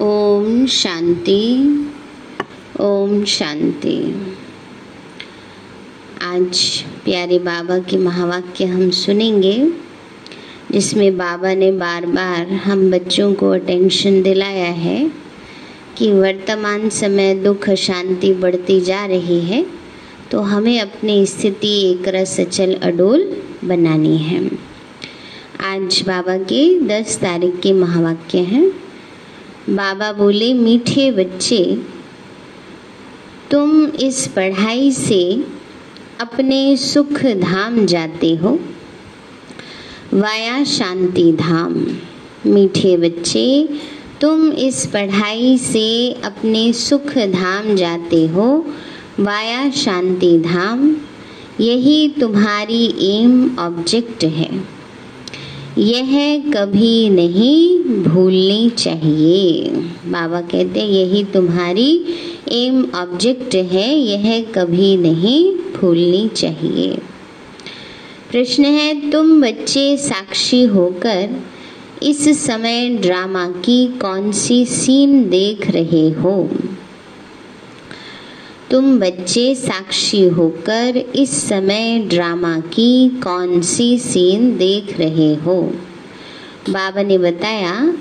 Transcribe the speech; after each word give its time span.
ओम 0.00 0.66
शांति 0.66 1.42
ओम 2.80 3.24
शांति। 3.24 3.96
आज 6.22 6.60
प्यारे 7.04 7.38
बाबा 7.38 7.78
के 7.78 7.96
महावाक्य 7.96 8.64
हम 8.64 8.90
सुनेंगे, 8.90 9.54
जिसमें 10.70 11.16
बाबा 11.18 11.54
ने 11.54 11.70
बार 11.72 12.06
बार 12.06 12.52
हम 12.64 12.90
बच्चों 12.90 13.32
को 13.34 13.50
अटेंशन 13.50 14.22
दिलाया 14.22 14.70
है 14.76 15.10
कि 15.98 16.12
वर्तमान 16.12 16.88
समय 16.88 17.34
दुख 17.34 17.70
शांति 17.70 18.32
बढ़ती 18.34 18.80
जा 18.80 19.04
रही 19.06 19.40
है 19.40 19.64
तो 20.30 20.40
हमें 20.40 20.80
अपनी 20.80 21.24
स्थिति 21.26 21.74
एक 21.90 22.08
रस 22.08 22.40
अचल 22.40 22.74
अडोल 22.74 23.42
बनानी 23.64 24.16
है। 24.18 24.67
आज 25.60 26.04
बाबा 26.06 26.38
के 26.38 26.80
दस 26.80 27.18
तारीख 27.18 27.60
के 27.60 27.72
महावाक्य 27.72 28.38
हैं। 28.38 28.70
बाबा 29.70 30.12
बोले, 30.12 30.54
मीठे 30.54 31.10
बच्चे, 31.10 31.78
तुम 33.50 33.86
इस 33.86 34.28
पढ़ाई 34.28 34.92
से 34.92 35.46
अपने 36.20 36.76
सुख 36.76 37.26
धाम 37.26 37.86
जाते 37.86 38.34
हो। 38.34 38.60
वाया 40.14 40.64
शांति 40.64 41.32
धाम। 41.32 41.86
मीठे 42.46 42.96
बच्चे, 42.96 43.68
तुम 44.20 44.52
इस 44.52 44.86
पढ़ाई 44.86 45.58
से 45.58 46.12
अपने 46.12 46.72
सुख 46.72 47.18
धाम 47.18 47.76
जाते 47.76 48.26
हो। 48.26 48.66
वाया 49.20 49.70
शांति 49.70 50.38
धाम, 50.38 50.96
यही 51.60 52.08
तुम्हारी 52.08 53.14
एम 53.16 53.56
ऑब्जेक्ट 53.58 54.24
है। 54.24 54.77
यह 55.78 56.42
कभी 56.54 57.08
नहीं 57.08 57.78
भूलनी 58.02 58.70
चाहिए। 58.70 59.70
बाबा 60.06 60.40
कहते 60.40 60.80
यही 60.80 61.24
तुम्हारी 61.24 62.04
एम 62.52 62.84
ऑब्जेक्ट 62.94 63.54
है, 63.54 63.98
यह 63.98 64.42
कभी 64.54 64.96
नहीं 64.96 65.52
भूलनी 65.52 66.28
चाहिए। 66.28 66.98
प्रश्न 68.30 68.64
है, 68.64 69.10
तुम 69.10 69.42
बच्चे 69.42 69.96
साक्षी 69.96 70.62
होकर 70.62 71.42
इस 72.02 72.46
समय 72.46 72.88
ड्रामा 72.88 73.46
की 73.46 73.86
कौन 73.86 74.32
सी 74.32 74.64
सीन 74.64 75.28
देख 75.28 75.70
रहे 75.70 76.10
हो? 76.10 76.50
तुम 78.70 78.98
बच्चे 79.00 79.54
साक्षी 79.54 80.22
होकर 80.28 80.96
इस 80.96 81.30
समय 81.48 81.98
ड्रामा 81.98 82.58
की 82.60 83.08
कौन 83.08 83.60
सी 83.60 83.98
सीन 83.98 84.56
देख 84.56 84.98
रहे 84.98 85.34
हो? 85.34 85.60
बाबा 86.70 87.02
ने 87.02 87.18
बताया, 87.18 87.94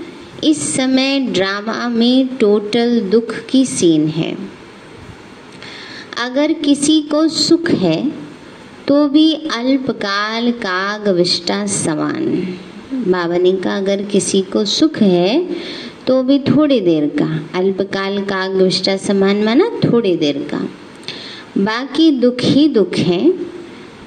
इस 0.44 0.76
समय 0.76 1.20
ड्रामा 1.20 1.88
में 1.90 2.28
टोटल 2.38 3.00
दुख 3.02 3.36
की 3.50 3.66
सीन 3.66 4.08
है। 4.08 4.36
अगर 6.18 6.54
किसी 6.54 7.02
को 7.02 7.28
सुख 7.28 7.70
है 7.70 8.12
तो 8.88 9.08
भी 9.08 9.34
अल्पकाल 9.34 10.52
काग 10.52 11.08
विष्टा 11.08 11.66
समान। 11.66 12.26
बाबा 12.94 13.38
ने 13.38 13.52
कहा, 13.54 13.78
अगर 13.78 14.04
किसी 14.04 14.42
को 14.42 14.66
सुख 14.66 14.98
है 14.98 15.50
तो 16.08 16.23
भी 16.23 16.39
थोड़ी 16.39 16.80
देर 16.80 17.05
का। 17.05 17.59
अल्पकाल 17.59 18.22
का 18.22 18.47
विष्टा 18.47 18.97
समान 18.97 19.44
माना 19.44 19.69
थोड़ी 19.86 20.16
देर 20.16 20.38
का। 20.38 20.69
बाकी 21.58 22.11
दुख 22.11 22.38
ही 22.41 22.67
दुख 22.67 22.95
है। 22.95 23.31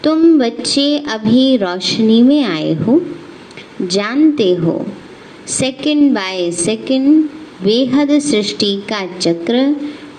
तुम 0.04 0.38
बच्चे 0.38 0.98
अभी 0.98 1.56
रोशनी 1.56 2.22
में 2.22 2.44
आए 2.44 2.72
हो। 2.74 3.00
जानते 3.82 4.54
हो 4.54 4.86
सेकंड 5.46 6.12
बाय 6.12 6.50
सेकंड 6.52 7.24
बेहद 7.64 8.18
सृष्टि 8.18 8.76
का 8.76 9.18
चक्र 9.18 9.76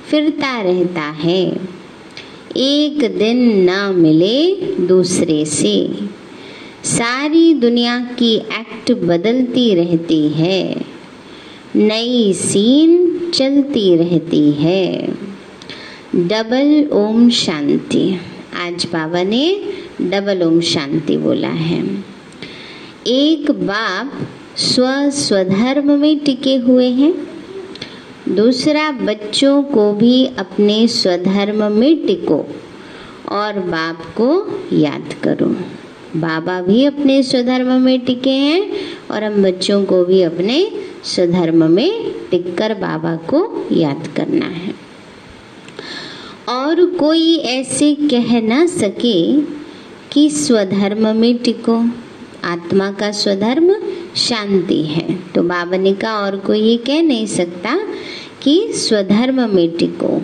फिरता 0.09 0.61
रहता 0.61 1.01
है। 1.01 1.61
एक 2.57 3.17
दिन 3.17 3.69
न 3.69 3.95
मिले 3.95 4.55
दूसरे 4.87 5.45
से। 5.45 5.91
सारी 6.83 7.53
दुनिया 7.53 7.99
की 7.99 8.35
एक्ट 8.35 8.91
बदलती 8.91 9.75
रहती 9.75 10.29
है। 10.29 10.91
नई 11.75 12.33
सीन 12.33 13.21
चलती 13.33 13.95
रहती 13.95 14.51
है। 14.51 15.07
डबल 16.15 16.89
ओम 16.93 17.29
शांति। 17.29 18.19
आज 18.57 18.85
बाबा 18.85 19.23
ने 19.23 19.61
डबल 20.01 20.43
ओम 20.43 20.61
शांति 20.61 21.17
बोला 21.17 21.47
है। 21.47 22.03
एक 23.07 23.51
बाप 23.51 24.27
स्व 24.57 25.09
स्वधर्म 25.09 25.99
में 25.99 26.19
टिके 26.19 26.55
हुए 26.55 26.87
हैं। 26.87 27.13
दूसरा 28.35 28.91
बच्चों 28.91 29.63
को 29.63 29.93
भी 29.93 30.25
अपने 30.25 30.87
स्वधर्म 30.87 31.71
में 31.71 32.07
टिको 32.07 32.47
और 33.29 33.59
बाप 33.59 34.01
को 34.21 34.59
याद 34.73 35.13
करो। 35.23 35.55
बाबा 36.19 36.61
भी 36.61 36.85
अपने 36.85 37.23
स्वधर्म 37.23 37.81
में 37.81 37.99
टिके 37.99 38.29
हैं 38.29 38.71
और 39.11 39.23
हम 39.23 39.43
बच्चों 39.43 39.85
को 39.85 40.05
भी 40.05 40.21
अपने 40.21 40.71
स्वधर्म 41.05 41.71
में 41.71 42.11
टिककर 42.31 42.73
बाबा 42.73 43.15
को 43.15 43.67
याद 43.71 44.09
करना 44.15 44.45
है। 44.45 44.73
और 46.49 46.85
कोई 46.85 47.37
ऐसे 47.37 47.95
कह 47.95 48.41
ना 48.41 48.65
सके 48.65 49.41
कि 50.11 50.29
स्वधर्म 50.29 51.15
में 51.15 51.37
टिको। 51.37 51.89
आत्मा 52.43 52.91
का 52.91 53.11
स्वधर्म 53.11 53.75
शांति 54.15 54.83
है। 54.83 55.19
तो 55.35 55.43
बाबा 55.43 55.77
ने 55.77 55.93
कहा, 55.93 56.13
और 56.13 56.37
कोई 56.37 56.59
ये 56.59 56.77
कह 56.77 57.01
नहीं 57.01 57.25
सकता 57.25 57.79
कि 58.43 58.67
स्वधर्म 58.71 59.55
में 59.55 59.77
टिको। 59.77 60.21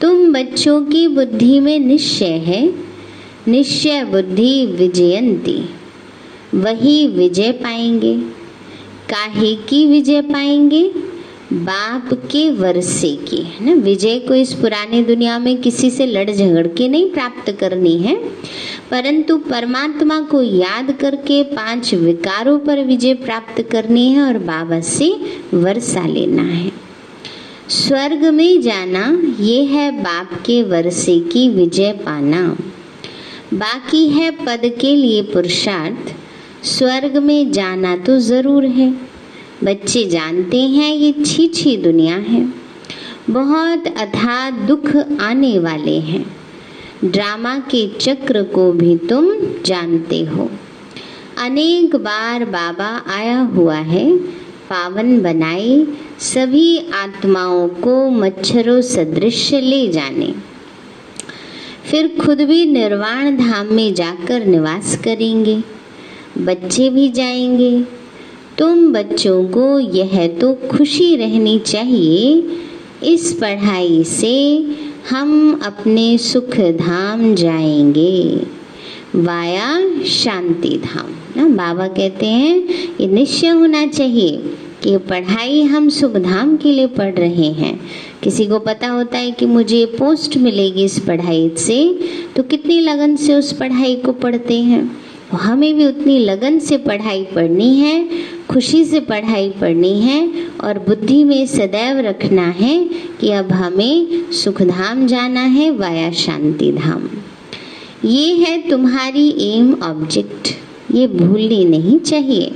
तुम 0.00 0.32
बच्चों 0.32 0.82
की 0.82 1.08
बुद्धि 1.08 1.60
में 1.60 1.78
निश्चय 1.78 2.26
है। 2.26 2.74
निश्चय 3.48 4.04
बुद्धि 4.04 4.66
विजयंती। 4.66 5.68
वही 6.54 7.06
विजय 7.06 7.52
पाएँगे। 7.52 8.39
काहे 9.10 9.54
की 9.68 9.86
विजय 9.86 10.20
पाएँगे? 10.22 10.82
बाप 11.52 12.12
के 12.32 12.50
वर्षे 12.50 13.08
की, 13.28 13.36
है 13.36 13.64
ना? 13.66 13.72
विजय 13.74 14.18
को 14.18 14.34
इस 14.34 14.52
पुराने 14.54 15.02
दुनिया 15.02 15.38
में 15.38 15.56
किसी 15.62 15.90
से 15.90 16.06
लड़ 16.06 16.30
झगड़ 16.30 16.66
के 16.66 16.88
नहीं 16.88 17.10
प्राप्त 17.10 17.50
करनी 17.50 17.96
है, 17.98 18.14
परंतु 18.90 19.36
परमात्मा 19.50 20.20
को 20.20 20.42
याद 20.42 20.92
करके 21.00 21.42
पाँच 21.42 21.92
विकारों 21.94 22.58
पर 22.58 22.84
विजय 22.84 23.14
प्राप्त 23.14 23.60
करनी 23.62 24.06
है 24.08 24.22
और 24.22 24.38
बाबा 24.44 24.80
से 24.80 25.10
वर्षा 25.54 26.06
लेना 26.06 26.42
है। 26.42 26.70
स्वर्ग 27.68 28.24
में 28.24 28.60
जाना, 28.62 29.06
ये 29.40 29.64
है 29.64 29.90
बाप 30.02 30.40
के 30.46 30.62
वर्षे 30.62 31.18
की 31.22 31.48
विजय 31.48 31.92
पाना। 32.06 32.46
बाकी 33.54 34.08
है 34.08 34.30
पद 34.36 34.70
के 34.80 34.94
लिए 34.96 35.22
पुरुषार्थ 35.22 36.14
स्वर्ग 36.64 37.16
में 37.16 37.50
जाना 37.52 37.96
तो 37.96 38.18
ज़रूर 38.18 38.64
है। 38.64 38.90
बच्चे 39.64 40.04
जानते 40.04 40.58
हैं 40.58 40.94
ये 40.94 41.12
छी 41.24 41.46
छी 41.48 41.76
दुनिया 41.76 42.16
है। 42.16 42.52
बहुत 43.30 43.86
अथा 43.86 44.50
दुख 44.50 44.86
आने 45.20 45.58
वाले 45.58 45.98
हैं। 46.00 46.24
ड्रामा 47.04 47.56
के 47.58 47.86
चक्र 47.98 48.42
को 48.42 48.72
भी 48.72 48.96
तुम 48.96 49.30
जानते 49.66 50.20
हो। 50.24 50.50
अनेक 51.38 51.96
बार 51.96 52.44
बाबा 52.44 52.90
आया 53.14 53.40
हुआ 53.40 53.76
है। 53.76 54.16
पावन 54.70 55.20
बनाए 55.22 55.86
सभी 56.20 56.78
आत्माओं 56.94 57.68
को 57.68 58.10
मच्छरों 58.10 58.80
सदृश 58.80 59.52
ले 59.52 59.86
जाने। 59.88 60.32
फिर 61.86 62.16
खुद 62.20 62.40
भी 62.40 62.64
निर्वाण 62.66 63.36
धाम 63.36 63.66
में 63.66 63.94
जाकर 63.94 64.44
निवास 64.44 64.96
करेंगे। 65.04 65.62
बच्चे 66.38 66.90
भी 66.90 67.08
जाएँगे। 67.08 67.82
तुम 68.58 68.92
बच्चों 68.92 69.44
को 69.44 69.78
यह 69.78 70.26
तो 70.26 70.54
खुशी 70.54 71.16
रहनी 71.16 71.58
चाहिए। 71.58 72.44
इस 73.04 73.32
पढ़ाई 73.32 74.04
से 74.04 74.66
हम 75.10 75.60
अपने 75.64 76.18
सुख 76.18 76.60
धाम 76.60 77.34
जाएँगे। 77.34 78.40
वाया 79.14 80.02
शांति 80.04 80.68
धाम। 80.68 81.06
ना, 81.36 81.48
बाबा 81.48 81.86
कहते 81.86 82.26
हैं, 82.26 82.68
ये 83.00 83.06
निश्चय 83.06 83.48
होना 83.48 83.86
चाहिए 83.86 84.36
कि 84.82 84.98
पढ़ाई 84.98 85.62
हम 85.62 85.88
सुख 85.88 86.12
धाम 86.12 86.56
के 86.56 86.72
लिए 86.72 86.86
पढ़ 86.86 87.14
रहे 87.14 87.46
हैं। 87.46 87.80
किसी 88.22 88.46
को 88.46 88.58
पता 88.58 88.88
होता 88.88 89.18
है 89.18 89.30
कि 89.30 89.46
मुझे 89.46 89.86
पोस्ट 89.86 90.36
मिलेगी 90.36 90.84
इस 90.84 90.98
पढ़ाई 90.98 91.50
से 91.56 91.98
तो 92.36 92.42
कितनी 92.42 92.80
लगन 92.80 93.16
से 93.16 93.34
उस 93.34 93.52
पढ़ाई 93.52 93.96
को 93.96 94.12
पढ़ते 94.12 94.60
हैं? 94.60 95.09
हमें 95.36 95.74
भी 95.74 95.86
उतनी 95.86 96.18
लगन 96.18 96.58
से 96.58 96.76
पढ़ाई 96.78 97.24
पढ़नी 97.24 97.76
है, 97.76 98.08
खुशी 98.50 98.84
से 98.84 99.00
पढ़ाई 99.00 99.50
पढ़नी 99.50 100.00
है 100.00 100.46
और 100.64 100.78
बुद्धि 100.78 101.24
में 101.24 101.46
सदैव 101.46 101.98
रखना 101.98 102.46
है 102.46 102.84
कि 103.20 103.30
अब 103.30 103.52
हमें 103.52 104.32
सुखधाम 104.32 105.06
जाना 105.06 105.40
है 105.40 105.70
वाया 105.70 106.10
शांति 106.12 106.72
धाम 106.72 107.08
ये 108.04 108.34
है 108.34 108.70
तुम्हारी 108.70 109.28
एम 109.40 109.74
ऑब्जेक्ट 109.82 110.48
ये 110.94 111.06
भूलनी 111.06 111.64
नहीं 111.64 111.98
चाहिए। 111.98 112.52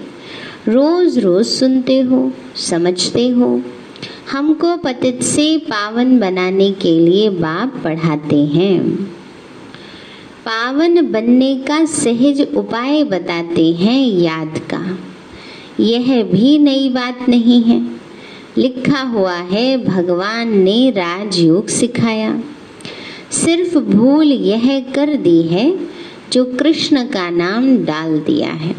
रोज 0.69 1.19
रोज 1.19 1.47
सुनते 1.47 2.01
हो, 2.01 2.33
समझते 2.57 3.29
हो। 3.29 3.61
हमको 4.31 4.77
पतित 4.77 5.23
से 5.23 5.57
पावन 5.59 6.19
बनाने 6.19 6.71
के 6.73 6.99
लिए 7.01 7.29
बाप 7.31 7.81
पढ़ाते 7.85 8.37
हैं। 8.37 8.81
पावन 10.45 11.13
बनने 11.13 11.55
का 11.55 11.85
सहज 11.85 12.47
उपाय 12.57 13.05
बताते 13.05 13.73
हैं 13.73 14.07
याद 14.07 14.59
का। 14.59 14.99
यह 15.81 16.23
भी 16.23 16.59
नई 16.59 16.89
बात 16.89 17.29
नहीं 17.29 17.63
है। 17.63 17.87
लिखा 18.59 19.01
हुआ 19.01 19.35
है, 19.35 19.85
भगवान 19.85 20.59
ने 20.59 20.91
राजयोग 20.91 21.69
सिखाया। 21.69 22.43
सिर्फ़ 23.31 23.79
भूल 23.79 24.33
यह 24.33 24.81
कर 24.95 25.17
दी 25.17 25.43
है, 25.43 25.79
जो 26.33 26.45
कृष्ण 26.45 27.05
का 27.05 27.31
नाम 27.31 27.77
डाल 27.77 28.19
दिया 28.19 28.51
है। 28.51 28.75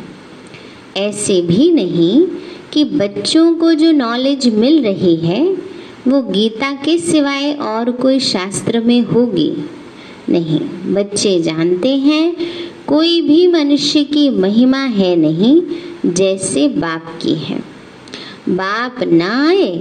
ऐसे 0.97 1.41
भी 1.41 1.71
नहीं 1.71 2.27
कि 2.73 2.83
बच्चों 2.83 3.53
को 3.53 3.73
जो 3.73 3.91
नॉलेज 3.91 4.55
मिल 4.55 4.83
रही 4.83 5.15
है, 5.15 5.57
वो 6.07 6.21
गीता 6.21 6.71
के 6.71 6.97
सिवाय 6.97 7.53
और 7.53 7.91
कोई 7.91 8.19
शास्त्र 8.19 8.79
में 8.79 9.01
होगी। 9.01 9.53
नहीं। 10.29 10.59
बच्चे 10.93 11.39
जानते 11.39 11.95
हैं, 11.97 12.35
कोई 12.87 13.21
भी 13.21 13.47
मनुष्य 13.47 14.03
की 14.05 14.29
महिमा 14.31 14.77
है 14.77 15.15
नहीं, 15.15 15.61
जैसे 16.07 16.67
बाप 16.69 17.17
की 17.21 17.35
है। 17.35 17.59
बाप 18.49 19.03
ना 19.03 19.47
आए 19.47 19.71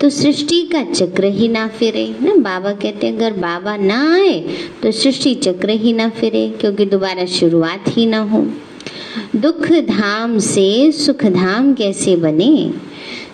तो 0.00 0.08
सृष्टि 0.10 0.60
का 0.72 0.82
चक्र 0.84 1.24
ही 1.26 1.48
ना 1.48 1.66
फिरे। 1.68 2.06
ना 2.22 2.34
बाबा 2.34 2.72
कहते 2.72 3.06
हैं, 3.06 3.16
अगर 3.16 3.32
बाबा 3.32 3.76
ना 3.76 4.00
आए 4.14 4.38
तो 4.82 4.90
सृष्टि 4.92 5.34
चक्र 5.36 5.70
ही 5.72 5.92
ना 5.92 6.08
फिरे, 6.10 6.48
क्योंकि 6.60 6.86
दोबारा 6.86 7.24
शुरुआत 7.30 7.84
ही 7.88 8.06
ना 8.06 8.18
हो। 8.22 8.46
दुख 9.36 9.70
धाम 9.88 10.38
से 10.40 10.92
सुख 10.94 11.24
धाम 11.26 11.72
कैसे 11.74 12.16
बने? 12.16 12.70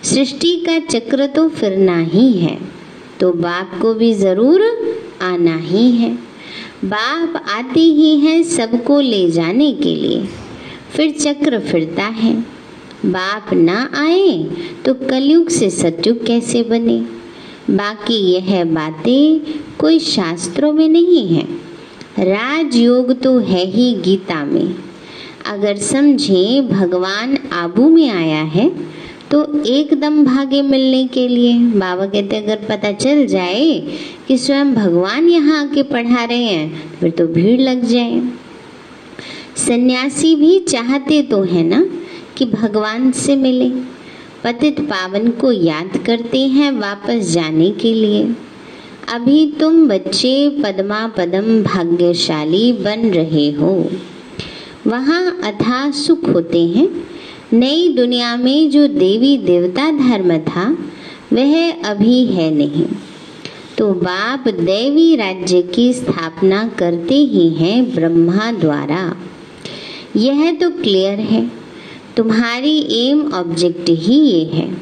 सृष्टि 0.03 0.55
का 0.67 0.77
चक्र 0.81 1.27
तो 1.27 1.47
फिरना 1.51 1.97
ही 2.03 2.31
है 2.33 2.57
तो 3.19 3.31
बाप 3.33 3.77
को 3.81 3.93
भी 3.93 4.13
ज़रूर 4.13 4.61
आना 5.21 5.57
ही 5.57 5.89
है। 5.91 6.17
बाप 6.83 7.45
आते 7.49 7.79
ही 7.79 8.19
हैं 8.19 8.43
सबको 8.43 8.99
ले 8.99 9.31
जाने 9.31 9.71
के 9.71 9.95
लिए। 9.95 10.27
फिर 10.95 11.11
चक्र 11.11 11.59
फिरता 11.59 12.03
है। 12.03 12.45
बाप 13.05 13.53
ना 13.53 13.91
आए 13.95 14.43
तो 14.85 14.93
कलयुग 14.93 15.49
से 15.49 15.69
सतयुग 15.69 16.25
कैसे 16.25 16.63
बने? 16.63 16.97
बाकी 17.69 18.13
यह 18.13 18.63
बातें 18.63 19.39
कोई 19.79 19.99
शास्त्रों 19.99 20.73
में 20.73 20.89
नहीं 20.89 21.27
है। 21.27 21.43
राजयोग 22.19 23.21
तो 23.21 23.39
है 23.39 23.65
ही 23.65 23.93
गीता 23.93 24.45
में। 24.45 24.75
अगर 25.45 25.77
समझें, 25.77 26.67
भगवान 26.67 27.37
आबू 27.53 27.89
में 27.89 28.09
आया 28.09 28.43
है 28.43 28.69
तो 29.33 29.63
एकदम 29.63 30.23
भागे 30.25 30.61
मिलने 30.61 31.07
के 31.07 31.27
लिए। 31.27 31.53
बाबा 31.53 32.05
कहते, 32.05 32.37
अगर 32.37 32.55
पता 32.55 32.91
चल 32.91 33.25
जाए 33.25 33.79
कि 34.27 34.37
स्वयं 34.37 34.73
भगवान 34.75 35.29
यहाँ 35.29 35.61
आके 35.61 35.83
पढ़ा 35.83 36.23
रहे 36.23 36.43
हैं, 36.43 36.99
फिर 36.99 37.09
तो 37.09 37.25
भीड़ 37.27 37.61
लग 37.61 37.83
जाए। 37.83 38.21
सन्यासी 39.57 40.35
भी 40.35 40.59
चाहते 40.59 41.21
तो 41.21 41.43
है 41.43 41.63
ना 41.63 41.85
कि 42.37 42.45
भगवान 42.45 43.11
से 43.11 43.35
मिले। 43.35 43.69
पतित 44.43 44.79
पावन 44.81 45.29
को 45.31 45.51
याद 45.51 45.97
करते 45.97 46.39
हैं 46.47 46.71
वापस 46.71 47.31
जाने 47.31 47.71
के 47.71 47.93
लिए। 47.93 48.23
अभी 49.13 49.45
तुम 49.59 49.87
बच्चे 49.87 50.49
पदमा 50.63 51.07
पदम 51.07 51.63
भाग्यशाली 51.63 52.71
बन 52.73 53.09
रहे 53.09 53.51
हो। 53.51 53.89
वहाँ 54.87 55.41
अथा 55.43 55.91
सुख 55.91 56.29
होते 56.29 56.65
हैं 56.67 56.87
नई 57.53 57.89
दुनिया 57.89 58.37
में 58.37 58.69
जो 58.69 58.87
देवी 58.87 59.37
देवता 59.37 59.91
धर्म 59.91 60.37
था, 60.37 60.77
वह 61.33 61.71
अभी 61.71 62.25
है 62.25 62.51
नहीं। 62.51 62.85
तो 63.77 63.93
बाप 63.93 64.47
देवी 64.47 65.15
राज्य 65.15 65.61
की 65.61 65.93
स्थापना 65.93 66.67
करते 66.67 67.15
ही 67.15 67.49
हैं 67.49 67.95
ब्रह्मा 67.95 68.51
द्वारा। 68.51 69.17
यह 70.15 70.51
तो 70.51 70.69
क्लियर 70.69 71.19
है। 71.19 71.51
तुम्हारी 72.17 72.87
एम 72.91 73.31
ऑब्जेक्ट 73.33 73.89
ही 73.89 74.15
ये 74.15 74.45
है। 74.45 74.77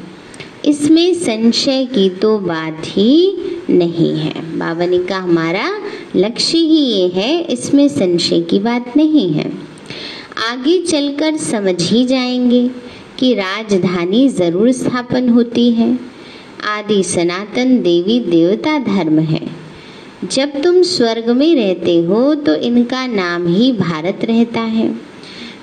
इसमें 0.64 1.14
संशय 1.14 1.84
की 1.84 2.10
तो 2.10 2.38
बात 2.38 2.82
ही 2.86 3.38
नहीं 3.70 4.16
है। 4.16 4.58
बाबा 4.58 4.86
ने 4.86 4.98
कहा, 4.98 5.18
हमारा 5.18 5.78
लक्ष्य 6.16 6.58
ही 6.58 6.80
ये 6.80 7.08
है, 7.08 7.44
इसमें 7.44 7.88
संशय 7.88 8.40
की 8.40 8.58
बात 8.58 8.96
नहीं 8.96 9.30
है। 9.30 9.61
आगे 10.38 10.80
चलकर 10.82 11.36
समझ 11.36 11.82
ही 11.82 12.04
जाएँगे 12.04 12.70
कि 13.18 13.34
राजधानी 13.34 14.28
ज़रूर 14.28 14.72
स्थापन 14.72 15.28
होती 15.28 15.70
है। 15.70 15.98
आदि 16.64 17.02
सनातन 17.02 17.82
देवी 17.82 18.20
देवता 18.20 18.78
धर्म 18.78 19.18
है। 19.18 19.40
जब 20.24 20.62
तुम 20.62 20.82
स्वर्ग 20.82 21.30
में 21.30 21.54
रहते 21.56 21.96
हो 22.02 22.34
तो 22.34 22.54
इनका 22.54 23.06
नाम 23.06 23.46
ही 23.46 23.72
भारत 23.72 24.18
रहता 24.24 24.60
है। 24.60 24.94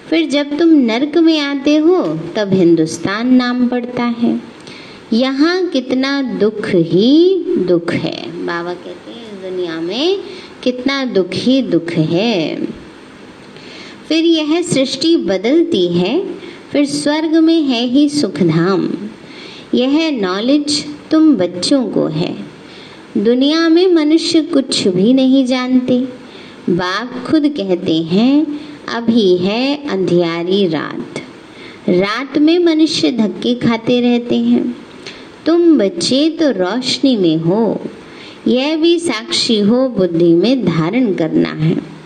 फिर 0.10 0.30
जब 0.30 0.58
तुम 0.58 0.70
नरक 0.70 1.18
में 1.18 1.40
आते 1.40 1.78
हो, 1.78 2.20
तब 2.36 2.54
हिंदुस्तान 2.54 3.34
नाम 3.34 3.68
पड़ता 3.68 4.04
है। 4.04 4.42
यहाँ 5.14 5.66
कितना 5.66 6.22
दुख 6.22 6.70
ही 6.70 7.44
दुख 7.58 7.94
है। 7.94 8.46
बाबा 8.46 8.74
कहते 8.74 9.12
हैं, 9.12 9.52
दुनिया 9.52 9.82
में 9.82 10.20
कितना 10.64 11.06
दुख 11.06 11.30
ही 11.34 11.62
दुख 11.62 11.92
है। 11.92 12.79
फिर 14.10 14.26
यह 14.26 14.62
सृष्टि 14.62 15.18
बदलती 15.18 15.88
है, 15.88 16.34
फिर 16.72 16.86
स्वर्ग 16.86 17.36
में 17.36 17.62
है 17.62 17.86
ही 17.86 18.10
सुखधाम। 18.10 18.90
यह 19.74 20.12
नॉलेज 20.22 20.86
तुम 21.12 21.36
बच्चों 21.36 21.84
को 21.84 22.08
है। 22.08 22.36
दुनिया 23.18 23.70
में 23.70 23.88
मनुष्य 23.88 24.42
कुछ 24.42 24.88
भी 24.88 25.14
नहीं 25.14 25.46
जानते। 25.46 26.00
बाप 26.70 27.26
खुद 27.28 27.54
कहते 27.58 27.96
हैं, 27.96 28.60
अभी 28.94 29.38
है 29.38 29.90
अंधियारी 29.90 30.68
रात। 30.68 31.22
रात 31.90 32.38
में 32.38 32.60
मनुष्य 32.60 33.12
धक्के 33.12 33.56
खाते 33.56 34.02
रहते 34.02 34.36
हैं। 34.36 34.76
तुम 35.46 35.78
बच्चे 35.78 36.30
तो 36.30 36.52
रोशनी 36.52 37.18
में 37.18 37.38
हो। 37.38 37.82
यह 38.48 38.78
भी 38.78 39.00
साक्षी 39.00 39.60
हो 39.60 39.90
बुद्धि 39.90 40.34
में 40.34 40.66
धारण 40.66 41.14
करना 41.14 41.50
है। 41.50 41.99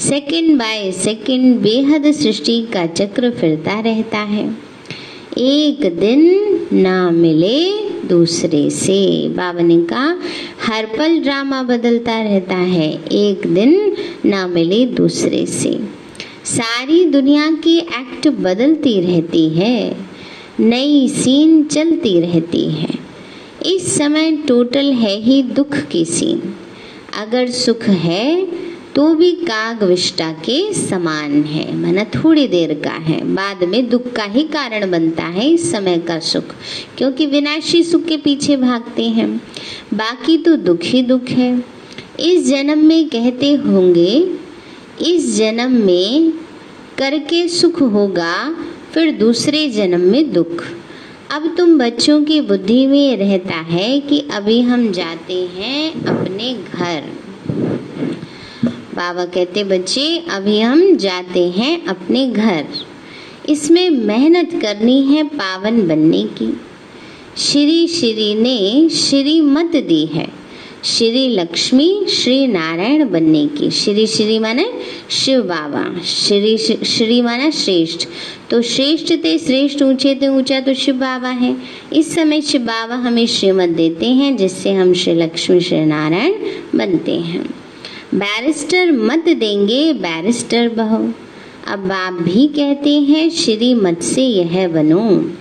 सेकंड 0.00 0.58
बाय 0.58 0.92
सेकंड 0.92 1.60
बेहद 1.60 2.12
सृष्टि 2.12 2.66
का 2.72 2.86
चक्र 2.86 3.30
फिरता 3.30 3.80
रहता 3.80 4.18
है। 4.18 4.58
एक 5.38 5.96
दिन 6.00 6.20
ना 6.72 7.10
मिले 7.10 7.88
दूसरे 8.08 8.70
से। 8.70 9.28
बाबा 9.28 9.60
ने 9.60 9.82
कहा 9.82 10.18
हर 10.66 10.86
पल 10.86 11.20
ड्रामा 11.20 11.62
बदलता 11.62 12.22
रहता 12.22 12.54
है। 12.54 13.04
एक 13.12 13.46
दिन 13.46 13.96
ना 14.26 14.46
मिले 14.46 14.86
दूसरे 14.86 15.46
से। 15.46 15.80
सारी 16.44 17.04
दुनिया 17.04 17.50
की 17.50 17.78
एक्ट 17.78 18.28
बदलती 18.28 19.00
रहती 19.00 19.48
है। 19.48 19.96
नई 20.60 21.08
सीन 21.08 21.64
चलती 21.64 22.20
रहती 22.20 22.70
है। 22.70 22.90
इस 23.66 23.98
समय 23.98 24.32
टोटल 24.32 24.92
है 24.92 25.20
ही 25.20 25.42
दुख 25.42 25.76
की 25.76 26.04
सीन। 26.04 26.54
अगर 27.18 27.50
सुख 27.50 27.82
है 27.82 28.48
तो 28.98 29.14
भी 29.14 29.32
काग 29.32 29.82
विष्टा 29.82 30.32
के 30.32 30.74
समान 30.74 31.42
है, 31.42 31.76
माना 31.76 32.04
थोड़ी 32.04 32.48
देर 32.48 32.72
का 32.84 32.90
है। 32.90 33.34
बाद 33.34 33.62
में 33.64 33.88
दुख 33.88 34.12
का 34.12 34.22
ही 34.22 34.42
कारण 34.44 34.90
बनता 34.90 35.24
है 35.24 35.50
इस 35.50 35.70
समय 35.72 35.98
का 35.98 36.18
सुख, 36.18 36.44
क्योंकि 36.98 37.26
विनाशी 37.26 37.82
सुख 37.82 38.04
के 38.04 38.16
पीछे 38.16 38.56
भागते 38.56 39.02
हैं। 39.02 39.42
बाकी 39.94 40.38
तो 40.38 40.56
दुख 40.56 40.78
ही 40.82 41.02
दुख 41.02 41.22
है। 41.22 41.64
इस 42.20 42.48
जन्म 42.48 42.78
में 42.78 43.08
कहते 43.08 43.52
होंगे, 43.52 44.36
इस 45.00 45.36
जन्म 45.36 45.72
में 45.72 46.32
करके 46.98 47.48
सुख 47.48 47.80
होगा, 47.82 48.56
फिर 48.94 49.12
दूसरे 49.12 49.68
जन्म 49.68 50.00
में 50.00 50.32
दुख। 50.32 50.64
अब 51.30 51.54
तुम 51.58 51.78
बच्चों 51.78 52.24
की 52.24 52.40
बुद्धि 52.40 52.86
में 52.86 53.16
रहता 53.16 53.54
है 53.54 54.00
कि 54.00 54.28
अभी 54.32 54.60
हम 54.60 54.92
जाते 54.92 55.34
हैं 55.34 56.04
अपने 56.04 56.54
घर। 56.54 57.27
बाबा 58.98 59.24
कहते, 59.24 59.64
बच्चे, 59.64 60.24
अभी 60.30 60.60
हम 60.60 60.96
जाते 60.96 61.48
हैं 61.48 61.86
अपने 61.86 62.26
घर। 62.26 62.64
इसमें 63.48 63.90
मेहनत 63.90 64.50
करनी 64.62 65.02
है 65.02 65.22
पावन 65.22 65.88
बनने 65.88 66.22
की। 66.22 66.60
श्री 67.36 67.88
श्री 67.88 68.34
ने 68.34 68.88
श्री 68.88 69.40
मत 69.40 69.70
दी 69.76 70.06
है। 70.06 70.28
श्री 70.84 71.28
लक्ष्मी, 71.28 72.06
श्री 72.08 72.46
नारायण 72.46 73.10
बनने 73.10 73.46
की। 73.46 73.70
श्री 73.70 74.06
श्री 74.06 74.38
माने 74.38 74.66
शिव 75.10 75.40
बाबा। 75.40 76.02
श्री 76.04 76.58
श्री 76.84 77.22
माना 77.22 77.50
श्रेष्ठ। 77.50 78.08
तो 78.50 78.62
श्रेष्ठ 78.62 79.12
थे 79.12 79.38
श्रेष्ठ, 79.38 79.82
ऊँचे 79.82 80.14
थे 80.14 80.28
ऊँचा 80.28 80.60
तो 80.60 80.74
शिव 80.74 80.94
बाबा 80.94 81.28
है। 81.28 81.56
इस 81.92 82.14
समय 82.14 82.40
शिव 82.40 82.60
बाबा 82.60 82.94
हमें 82.94 83.26
श्रीमत 83.26 83.68
देते 83.68 84.06
हैं, 84.06 84.36
जिससे 84.36 84.72
हम 84.72 84.94
श्री 84.94 85.14
लक्ष्मी, 85.14 85.60
श्री 85.60 85.84
नारायण 85.84 86.32
बनते 86.74 87.12
हैं। 87.12 87.57
बैरिस्टर 88.14 88.92
मत 88.92 89.24
देंगे, 89.28 89.92
बैरिस्टर 89.92 90.68
बहो। 90.68 91.12
अब 91.72 91.92
आप 91.92 92.12
भी 92.12 92.46
कहते 92.46 92.90
हैं, 92.90 93.30
श्रीमत 93.30 94.02
से 94.02 94.22
यह 94.22 94.68
बनो। 94.68 95.32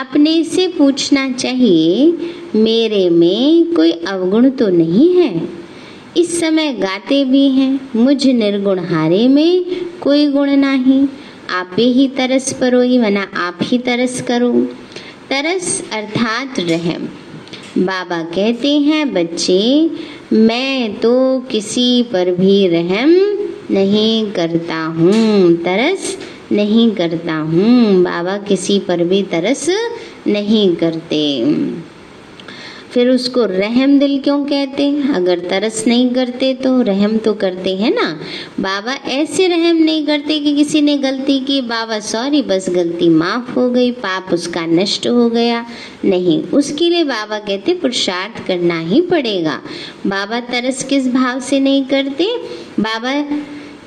अपने 0.00 0.44
से 0.44 0.68
पूछना 0.68 1.30
चाहिए, 1.30 2.12
मेरे 2.54 3.10
में 3.10 3.72
कोई 3.74 3.92
अवगुण 3.92 4.50
तो 4.50 4.68
नहीं 4.68 5.14
है? 5.14 5.48
इस 6.16 6.40
समय 6.40 6.72
गाते 6.72 7.24
भी 7.24 7.48
हैं, 7.48 7.90
मुझ 7.96 8.26
निर्गुण 8.26 8.78
हारे 8.78 9.28
में 9.28 9.64
कोई 10.00 10.26
गुण 10.26 10.50
नहीं। 10.50 11.08
आप 11.50 11.76
ही 11.78 12.08
तरस 12.08 12.52
परो 12.52 12.80
ही 12.80 12.98
मना 12.98 13.28
आप 13.36 13.58
ही 13.62 13.78
तरस 13.78 14.22
करो। 14.22 14.52
तरस 15.30 15.90
अर्थात 15.92 16.54
रहम। 16.58 17.08
बाबा 17.78 18.22
कहते 18.22 18.78
हैं, 18.78 19.14
बच्चे 19.14 19.90
मैं 20.32 21.00
तो 21.00 21.40
किसी 21.40 22.02
पर 22.02 22.30
भी 22.30 22.68
रहम 22.68 23.10
नहीं 23.70 24.32
करता 24.32 24.76
हूँ, 24.76 25.52
तरस 25.56 26.18
नहीं 26.52 26.90
करता 26.90 27.34
हूँ। 27.34 28.02
बाबा 28.02 28.38
किसी 28.38 28.78
पर 28.78 29.04
भी 29.04 29.22
तरस 29.22 29.66
नहीं 30.26 30.76
करते। 30.76 31.40
फिर 32.98 33.10
उसको 33.10 33.44
रहम 33.44 33.98
दिल 33.98 34.18
क्यों 34.18 34.44
कहते 34.44 34.82
हैं? 34.82 35.14
अगर 35.14 35.38
तरस 35.38 35.84
नहीं 35.86 36.10
करते 36.10 36.54
तो 36.54 36.82
रहम 36.82 37.18
तो 37.18 37.34
करते 37.34 37.76
हैं 37.76 37.94
ना। 37.94 38.20
बाबा 38.60 38.92
ऐसे 38.92 39.46
रहम 39.48 39.76
नहीं 39.76 40.06
करते 40.06 40.38
कि 40.38 40.54
किसी 40.54 40.80
ने 40.80 40.96
गलती 40.96 41.40
की, 41.40 41.60
बाबा 41.60 42.00
सॉरी, 42.00 42.42
बस 42.42 42.66
गलती 42.70 43.08
माफ़ 43.08 43.52
हो 43.52 43.70
गई, 43.70 43.90
पाप 43.90 44.28
उसका 44.32 44.66
नष्ट 44.66 45.06
हो 45.06 45.28
गया। 45.30 45.66
नहीं, 46.04 46.42
उसके 46.42 46.90
लिए 46.90 47.04
बाबा 47.04 47.38
कहते 47.38 47.74
पुरुषार्थ 47.74 48.46
करना 48.46 48.80
ही 48.80 49.00
पड़ेगा। 49.00 49.60
बाबा 50.06 50.40
तरस 50.40 50.82
किस 50.82 51.08
भाव 51.12 51.40
से 51.40 51.60
नहीं 51.60 51.84
करते? 51.84 52.26
बाबा 52.80 53.12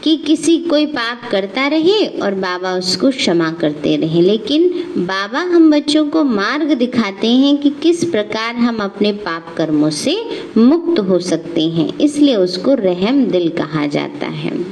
कि 0.03 0.17
किसी 0.17 0.57
कोई 0.57 0.85
पाप 0.85 1.21
करता 1.31 1.67
रहे 1.67 2.05
और 2.05 2.33
बाबा 2.33 2.73
उसको 2.73 3.09
क्षमा 3.09 3.51
करते 3.51 3.95
रहे। 3.95 4.21
लेकिन 4.21 4.69
बाबा 4.97 5.39
हम 5.39 5.71
बच्चों 5.71 6.09
को 6.09 6.23
मार्ग 6.23 6.73
दिखाते 6.73 7.27
हैं 7.27 7.57
कि 7.57 7.69
किस 7.69 8.03
प्रकार 8.03 8.55
हम 8.55 8.77
अपने 8.77 9.11
पाप 9.11 9.55
कर्मों 9.57 9.89
से 9.89 10.25
मुक्त 10.57 10.99
हो 10.99 11.19
सकते 11.19 11.61
हैं। 11.61 11.97
इसलिए 11.97 12.35
उसको 12.35 12.73
रहम 12.73 13.25
दिल 13.25 13.49
कहा 13.49 13.87
जाता 13.87 14.27
है। 14.27 14.65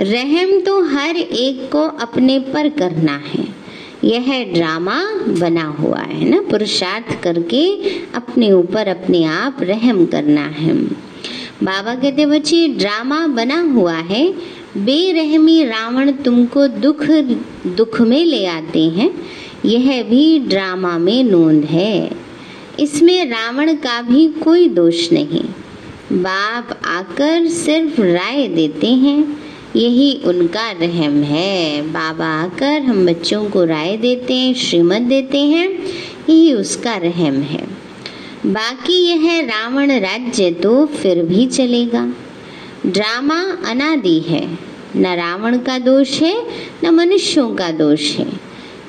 रहम 0.00 0.60
तो 0.60 0.82
हर 0.82 1.16
एक 1.16 1.72
को 1.72 1.82
अपने 1.82 2.38
पर 2.38 2.68
करना 2.68 3.22
है। 3.34 3.64
यह 4.04 4.52
ड्रामा 4.54 5.04
बना 5.28 5.64
हुआ 5.64 6.00
है 6.00 6.28
ना? 6.28 6.40
पुरुषार्थ 6.40 7.22
करके 7.22 7.90
अपने 8.14 8.52
ऊपर 8.52 8.88
अपने 8.88 9.24
आप 9.24 9.56
रहम 9.60 10.06
करना 10.06 10.46
है। 10.46 11.04
बाबा 11.62 11.94
कहते, 11.94 12.26
बच्चे 12.26 12.68
ड्रामा 12.68 13.26
बना 13.26 13.60
हुआ 13.60 13.94
है। 13.94 14.34
बेरहमी 14.76 15.64
रावण 15.64 16.12
तुमको 16.12 16.66
दुख 16.66 17.06
दुख 17.66 18.00
में 18.00 18.24
ले 18.24 18.46
आते 18.46 18.82
हैं। 18.82 19.10
यह 19.64 20.02
भी 20.02 20.38
ड्रामा 20.38 20.98
में 20.98 21.24
नोंद 21.24 21.64
है। 21.64 22.10
इसमें 22.80 23.30
रावण 23.30 23.74
का 23.74 24.02
भी 24.02 24.28
कोई 24.28 24.68
दोष 24.68 25.12
नहीं। 25.12 25.44
बाप 26.12 26.80
आकर 26.84 27.48
सिर्फ़ 27.48 28.00
राय 28.00 28.48
देते 28.48 28.86
हैं। 28.86 29.44
यही 29.76 30.20
उनका 30.24 30.70
रहम 30.70 31.22
है। 31.22 31.82
बाबा 31.82 32.26
आकर 32.26 32.82
हम 32.82 33.06
बच्चों 33.06 33.44
को 33.44 33.64
राय 33.64 33.96
देते 33.96 34.34
हैं, 34.34 34.54
श्रीमत 34.54 35.00
देते 35.00 35.38
हैं। 35.38 35.70
यही 36.28 36.52
उसका 36.52 36.96
रहम 36.96 37.42
है। 37.42 37.83
बाकी 38.46 39.06
यह 39.06 39.40
रावण 39.40 39.92
राज्य 39.92 40.50
तो 40.50 40.86
फिर 40.86 41.22
भी 41.22 41.46
चलेगा। 41.46 42.14
ड्रामा 42.86 43.56
अनादि 43.66 44.20
है। 44.20 44.58
न 44.96 45.06
रावण 45.06 45.58
का 45.58 45.78
दोष 45.78 46.20
है, 46.20 46.46
न 46.84 46.90
मनुष्यों 46.90 47.54
का 47.54 47.70
दोष 47.70 48.12
है। 48.12 48.26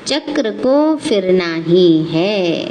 चक्र 0.07 0.51
को 0.51 0.95
फिरना 0.95 1.55
ही 1.55 2.03
है। 2.03 2.65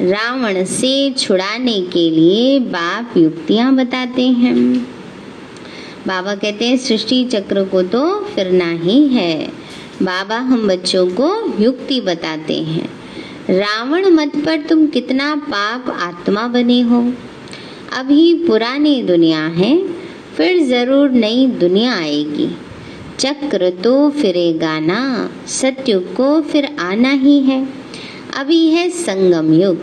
रावण 0.00 0.64
से 0.64 1.10
छुड़ाने 1.10 1.80
के 1.80 2.10
लिए 2.10 2.58
बाप 2.58 3.16
युक्तियाँ 3.16 3.74
बताते 3.74 4.22
हैं। 4.22 4.78
बाबा 6.06 6.34
कहते 6.34 6.64
हैं, 6.64 6.76
सृष्टि 6.76 7.24
चक्र 7.24 7.64
को 7.64 7.82
तो 7.82 8.24
फिरना 8.24 8.70
ही 8.70 9.08
है। 9.08 9.52
बाबा 10.02 10.36
हम 10.36 10.68
बच्चों 10.68 11.06
को 11.06 11.62
युक्ति 11.62 12.00
बताते 12.00 12.54
हैं। 12.54 12.97
रावण 13.50 14.06
मत 14.06 14.32
पर 14.36 14.60
तुम 14.60 14.86
कितना 14.86 15.34
पाप 15.44 15.88
आत्मा 15.90 16.46
बने 16.48 16.80
हो। 16.80 17.00
अभी 17.98 18.22
पुरानी 18.46 19.02
दुनिया 19.02 19.40
है, 19.46 19.76
फिर 20.36 20.58
ज़रूर 20.64 21.10
नई 21.12 21.46
दुनिया 21.60 21.94
आएगी। 21.94 22.48
चक्र 23.18 23.70
तो 23.84 24.10
फिरेगा 24.10 24.78
ना 24.80 24.98
सत्युग 25.50 26.12
को 26.14 26.40
फिर 26.42 26.68
आना 26.80 27.10
ही 27.22 27.38
है। 27.40 27.66
अभी 28.36 28.66
है 28.66 28.88
संगम 28.90 29.52
युग, 29.52 29.78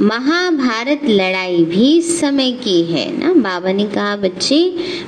महाभारत 0.00 1.04
लड़ाई 1.04 1.64
भी 1.64 2.00
समय 2.02 2.52
की 2.54 2.80
है, 2.84 3.06
ना? 3.18 3.32
बाबा 3.34 3.72
ने 3.72 3.86
कहा, 3.86 4.16
बच्चे, 4.16 4.58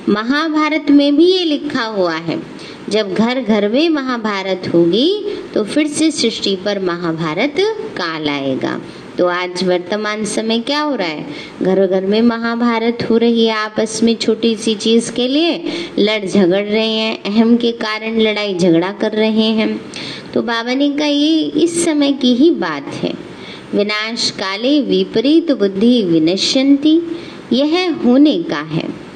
महाभारत 0.08 0.90
में 0.90 1.16
भी 1.16 1.26
ये 1.26 1.44
लिखा 1.44 1.84
हुआ 1.86 2.14
है। 2.14 2.40
जब 2.88 3.14
घर 3.14 3.40
घर 3.40 3.68
में 3.68 3.88
महाभारत 3.88 4.70
होगी 4.74 5.08
तो 5.54 5.64
फिर 5.64 5.86
से 5.86 6.10
सृष्टि 6.10 6.56
पर 6.56 6.78
महाभारत 6.78 7.54
काल 7.96 8.28
आएगा। 8.28 8.80
तो 9.18 9.26
आज 9.26 9.62
वर्तमान 9.64 10.24
समय 10.24 10.58
क्या 10.58 10.80
हो 10.80 10.94
रहा 10.94 11.06
है? 11.06 11.24
घर 11.62 11.86
घर 11.86 12.04
में 12.06 12.20
महाभारत 12.22 13.06
हो 13.10 13.16
रही 13.16 13.46
है, 13.46 13.54
आपस 13.54 14.00
में 14.02 14.14
छोटी 14.16 14.54
सी 14.56 14.74
चीज़ 14.74 15.12
के 15.12 15.26
लिए 15.28 15.62
लड़ 15.98 16.24
झगड़ 16.26 16.64
रहे 16.64 16.86
हैं, 16.86 17.22
अहम 17.22 17.56
के 17.56 17.72
कारण 17.72 18.20
लड़ाई 18.20 18.54
झगड़ा 18.54 18.92
कर 18.92 19.12
रहे 19.12 19.50
हैं। 19.52 19.80
तो 20.34 20.42
बाबा 20.42 20.74
ने 20.74 20.90
कहा, 20.90 21.06
ये 21.06 21.40
इस 21.40 21.84
समय 21.84 22.12
की 22.12 22.34
ही 22.34 22.50
बात 22.50 22.94
है। 22.94 23.12
विनाश 23.74 24.30
काले 24.30 24.80
विपरीत 24.80 25.50
बुद्धि 25.52 26.02
विनश्यंती, 26.02 27.00
यह 27.52 27.94
होने 28.04 28.42
का 28.42 28.60
है। 28.70 29.07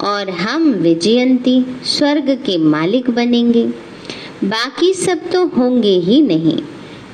और 0.00 0.30
हम 0.30 0.70
विजयंती 0.70 1.64
स्वर्ग 1.84 2.30
के 2.30 2.58
मालिक 2.58 3.10
बनेंगे। 3.10 3.66
बाकी 4.44 4.94
सब 4.94 5.30
तो 5.30 5.46
होंगे 5.46 5.98
ही 5.98 6.22
नहीं। 6.22 6.58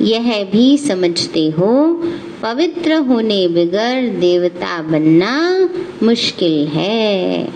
यह 0.01 0.45
भी 0.45 0.79
समझते 0.79 1.51
हो, 1.51 2.03
पवित्र 2.43 2.93
होने 2.93 3.49
बगैर 3.49 4.19
देवता 4.19 4.83
बनना 4.83 5.69
मुश्किल 6.03 6.67
है। 6.67 7.49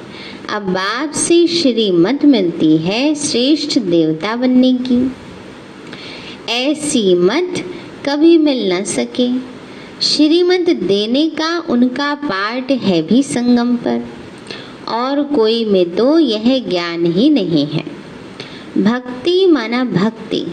अब 0.50 0.62
बाप 0.62 1.10
से 1.10 1.46
श्रीमत 1.46 2.24
मिलती 2.24 2.76
है 2.76 3.14
श्रेष्ठ 3.14 3.78
देवता 3.78 4.36
बनने 4.36 4.72
की। 4.72 5.12
ऐसी 6.48 7.14
मत 7.14 7.54
कभी 8.08 8.38
मिल 8.38 8.72
न 8.72 8.84
सके। 8.84 9.38
श्रीमत 10.02 10.70
देने 10.70 11.26
का 11.26 11.64
उनका 11.68 12.14
पार्ट 12.14 12.70
है 12.70 13.02
भी 13.02 13.22
संगम 13.22 13.76
पर। 13.76 14.17
और 14.88 15.22
कोई 15.22 15.64
में 15.64 15.96
तो 15.96 16.18
यह 16.18 16.64
ज्ञान 16.68 17.06
ही 17.06 17.30
नहीं 17.30 17.66
है। 17.66 17.84
भक्ति 18.78 19.46
माना 19.46 19.84
भक्ति। 19.84 20.46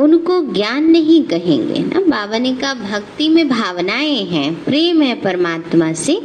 उनको 0.00 0.52
ज्ञान 0.52 0.84
नहीं 0.84 1.22
कहेंगे। 1.22 1.78
ना 1.78 2.00
बाबा 2.00 2.38
ने 2.38 2.54
कहा 2.54 2.74
भक्ति 2.74 3.28
में 3.28 3.48
भावनाएँ 3.48 4.24
हैं, 4.24 4.64
प्रेम 4.64 5.02
है 5.02 5.14
परमात्मा 5.14 5.92
से, 5.92 6.22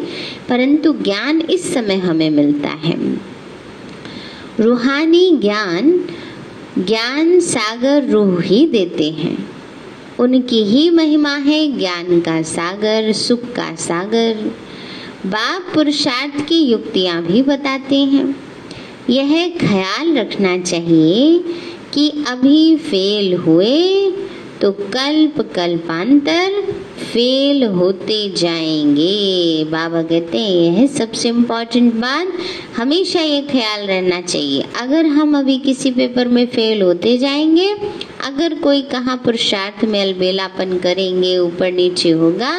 परंतु 0.50 0.94
ज्ञान 0.94 1.42
इस 1.42 1.74
समय 1.74 1.96
हमें 1.96 2.30
मिलता 2.30 2.70
है। 2.70 3.22
रूहानी 4.60 5.38
ज्ञान 5.38 6.06
ज्ञान 6.80 7.40
सागर 7.40 8.08
रूह 8.10 8.42
ही 8.42 8.66
देते 8.66 9.10
हैं। 9.10 9.50
उनकी 10.20 10.64
ही 10.64 10.90
महिमा 10.90 11.36
है 11.36 11.78
ज्ञान 11.78 12.20
का 12.20 12.42
सागर, 12.42 13.12
सुख 13.12 13.42
का 13.42 13.76
सागर। 13.76 14.56
बाप 15.26 15.74
पुरुषार्थ 15.74 16.46
की 16.48 16.60
युक्तियाँ 16.60 17.22
भी 17.24 17.42
बताते 17.42 17.96
हैं। 17.96 18.36
यह 19.10 19.58
ख्याल 19.58 20.18
रखना 20.18 20.58
चाहिए 20.60 21.40
कि 21.94 22.26
अभी 22.28 22.78
फेल 22.78 23.34
हुए 23.34 24.12
तो 24.62 24.72
कल्प 24.72 25.40
कल्पांतर 25.56 26.62
फेल 27.02 27.64
होते 27.66 28.18
जाएँगे। 28.38 29.64
बाबा 29.66 30.02
कहते 30.02 30.38
हैं, 30.38 30.74
यह 30.74 30.88
सबसे 30.88 31.30
इम्पोर्टेंट 31.30 31.94
बात। 31.94 32.34
हमेशा 32.78 33.22
ये 33.22 33.42
ख्याल 33.42 33.86
रहना 33.88 34.20
चाहिए, 34.22 34.64
अगर 34.82 35.06
हम 35.08 35.38
अभी 35.38 35.58
किसी 35.60 35.92
पेपर 35.92 36.28
में 36.28 36.46
फेल 36.48 36.82
होते 36.82 37.18
जाएँगे, 37.18 37.70
अगर 38.26 38.54
कोई 38.60 38.82
कहा 38.92 39.16
पुरुषार्थ 39.16 39.86
में 39.86 40.02
अलबेलापन 40.02 40.78
करेंगे, 40.78 41.38
ऊपर 41.38 41.72
नीचे 41.72 42.12
होगा 42.12 42.54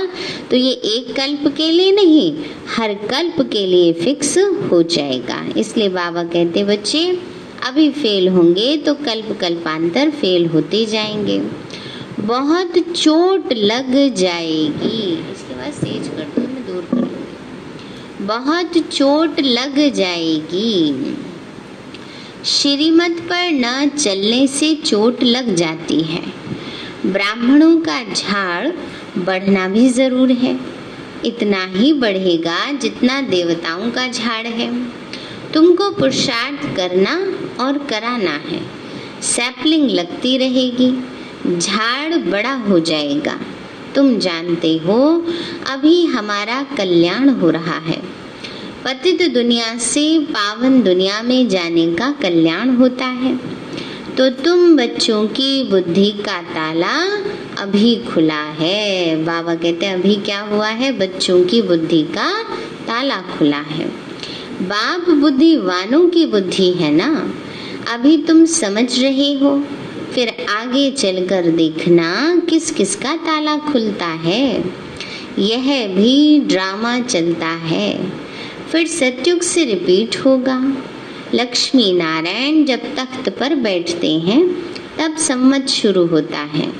तो 0.50 0.56
ये 0.56 0.72
एक 0.72 1.14
कल्प 1.16 1.46
के 1.56 1.70
लिए 1.70 1.92
नहीं, 1.92 2.32
हर 2.76 2.94
कल्प 3.10 3.40
के 3.52 3.66
लिए 3.66 3.92
फिक्स 3.94 4.36
हो 4.72 4.82
जाएगा। 4.84 5.44
इसलिए 5.56 5.88
बाबा 5.90 6.22
कहते 6.24 6.64
बच्चे, 6.66 7.06
अभी 7.66 7.90
फेल 7.92 8.28
होंगे 8.28 8.76
तो 8.76 8.94
कल्प 8.96 9.36
कल्पांतर 9.40 10.10
फेल 10.12 10.46
होते 10.46 10.84
जाएँगे। 10.86 11.40
बहुत 12.26 12.78
चोट 12.96 13.52
लग 13.52 14.14
जाएगी। 14.14 15.32
इसके 15.32 15.54
बाद 15.54 15.72
सेज 15.72 16.08
कर 16.08 16.24
दो, 16.24 16.42
मैं 16.48 16.66
दूर 16.66 16.82
कर 16.82 16.96
लूँगी 16.96 18.26
बहुत 18.26 18.78
चोट 18.88 19.40
लग 19.40 19.94
जाएगी। 19.94 21.16
श्रीमत 22.44 23.20
पर 23.20 23.50
न 23.52 23.88
चलने 23.88 24.46
से 24.46 24.74
चोट 24.74 25.22
लग 25.22 25.54
जाती 25.54 26.00
है। 26.02 26.22
ब्राह्मणों 27.06 27.76
का 27.80 28.02
झाड़ 28.14 28.68
बढ़ना 29.18 29.68
भी 29.68 29.88
ज़रूर 29.88 30.32
है। 30.32 30.58
इतना 31.24 31.64
ही 31.64 31.92
बढ़ेगा 31.92 32.72
जितना 32.72 33.20
देवताओं 33.20 33.90
का 33.90 34.06
झाड़ 34.08 34.46
है। 34.46 34.68
तुमको 35.52 35.90
पुरुषार्थ 35.90 36.76
करना 36.76 37.14
और 37.64 37.78
कराना 37.78 38.30
है। 38.30 38.60
सैपलिंग 39.22 39.90
लगती 39.90 40.36
रहेगी। 40.38 40.90
झाड़ 41.46 42.14
बड़ा 42.14 42.52
हो 42.52 42.80
जाएगा। 42.80 43.38
तुम 43.94 44.18
जानते 44.18 44.76
हो, 44.76 45.26
अभी 45.70 46.04
हमारा 46.04 46.62
कल्याण 46.62 47.28
हो 47.28 47.50
रहा 47.50 47.78
है। 47.78 48.20
पतित 48.84 49.34
दुनिया 49.34 49.78
से 49.78 50.18
पावन 50.18 50.82
दुनिया 50.82 51.22
में 51.22 51.48
जाने 51.48 51.86
का 51.86 52.14
कल्याण 52.22 52.70
होता 52.70 53.04
है। 53.04 53.36
तो 54.16 54.30
तुम 54.30 54.76
बच्चों 54.76 55.26
की 55.26 55.64
बुद्धि 55.64 56.10
का 56.10 56.42
ताला 56.42 57.16
अभी 57.62 57.96
खुला 57.96 58.42
है। 58.42 59.16
बाबा 59.24 59.54
कहते 59.54 59.86
हैं, 59.86 59.94
अभी 59.94 60.14
क्या 60.14 60.40
हुआ 60.40 60.68
है? 60.68 60.98
बच्चों 60.98 61.44
की 61.44 61.62
बुद्धि 61.62 62.02
का 62.02 62.42
ताला 62.86 63.16
खुला 63.16 63.56
है। 63.56 63.88
बाप 64.62 65.00
बुद्धि 65.00 65.20
बुद्धिवानों 65.20 66.08
की 66.08 66.26
बुद्धि 66.26 66.70
है 66.70 66.92
ना? 66.92 67.34
अभी 67.92 68.18
तुम 68.18 68.44
समझ 68.44 69.02
रहे 69.02 69.34
हो। 69.34 69.64
फिर 70.14 70.46
आगे 70.50 70.90
चलकर 70.90 71.42
देखना 71.42 72.42
किस 72.50 72.70
किस 72.70 72.96
का 72.96 73.16
ताला 73.16 73.56
खुलता 73.56 74.06
है। 74.06 74.64
यह 75.38 75.88
भी 75.88 76.40
ड्रामा 76.40 77.00
चलता 77.00 77.46
है। 77.46 78.12
फिर 78.72 78.86
सत्युग 78.86 79.42
से 79.42 79.64
रिपीट 79.64 80.16
होगा। 80.16 80.76
लक्ष्मी 81.34 81.92
नारायण 81.92 82.64
जब 82.64 82.78
तख्त 82.78 83.28
पर 83.28 83.54
बैठते 83.54 84.12
हैं, 84.12 84.48
तब 84.98 85.16
सम्मत 85.16 85.68
शुरू 85.68 86.06
होता 86.06 86.38
है। 86.38 86.72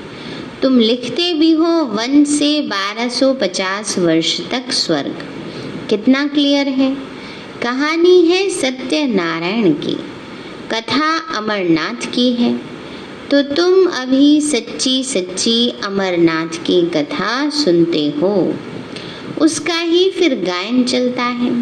तुम 0.61 0.79
लिखते 0.79 1.33
भी 1.33 1.51
हो 1.51 1.65
वन 1.65 2.23
से 2.23 2.61
1250 2.61 3.99
वर्ष 3.99 4.41
तक 4.51 4.71
स्वर्ग। 4.71 5.27
कितना 5.89 6.27
क्लियर 6.27 6.67
है? 6.67 6.97
कहानी 7.61 8.25
है 8.27 8.49
सत्य 8.49 9.05
नारायण 9.05 9.71
की। 9.71 9.97
कथा 10.71 11.17
अमरनाथ 11.37 12.11
की 12.13 12.33
है। 12.33 12.70
तो 13.31 13.41
तुम 13.41 13.85
अभी 13.85 14.41
सच्ची 14.41 15.03
सच्ची 15.03 15.73
अमरनाथ 15.83 16.47
की 16.47 16.81
कथा 16.81 17.49
सुनते 17.49 18.13
हो। 18.21 18.53
उसका 19.41 19.79
ही 19.79 20.11
फिर 20.11 20.35
गायन 20.35 20.83
चलता 20.83 21.23
है। 21.23 21.61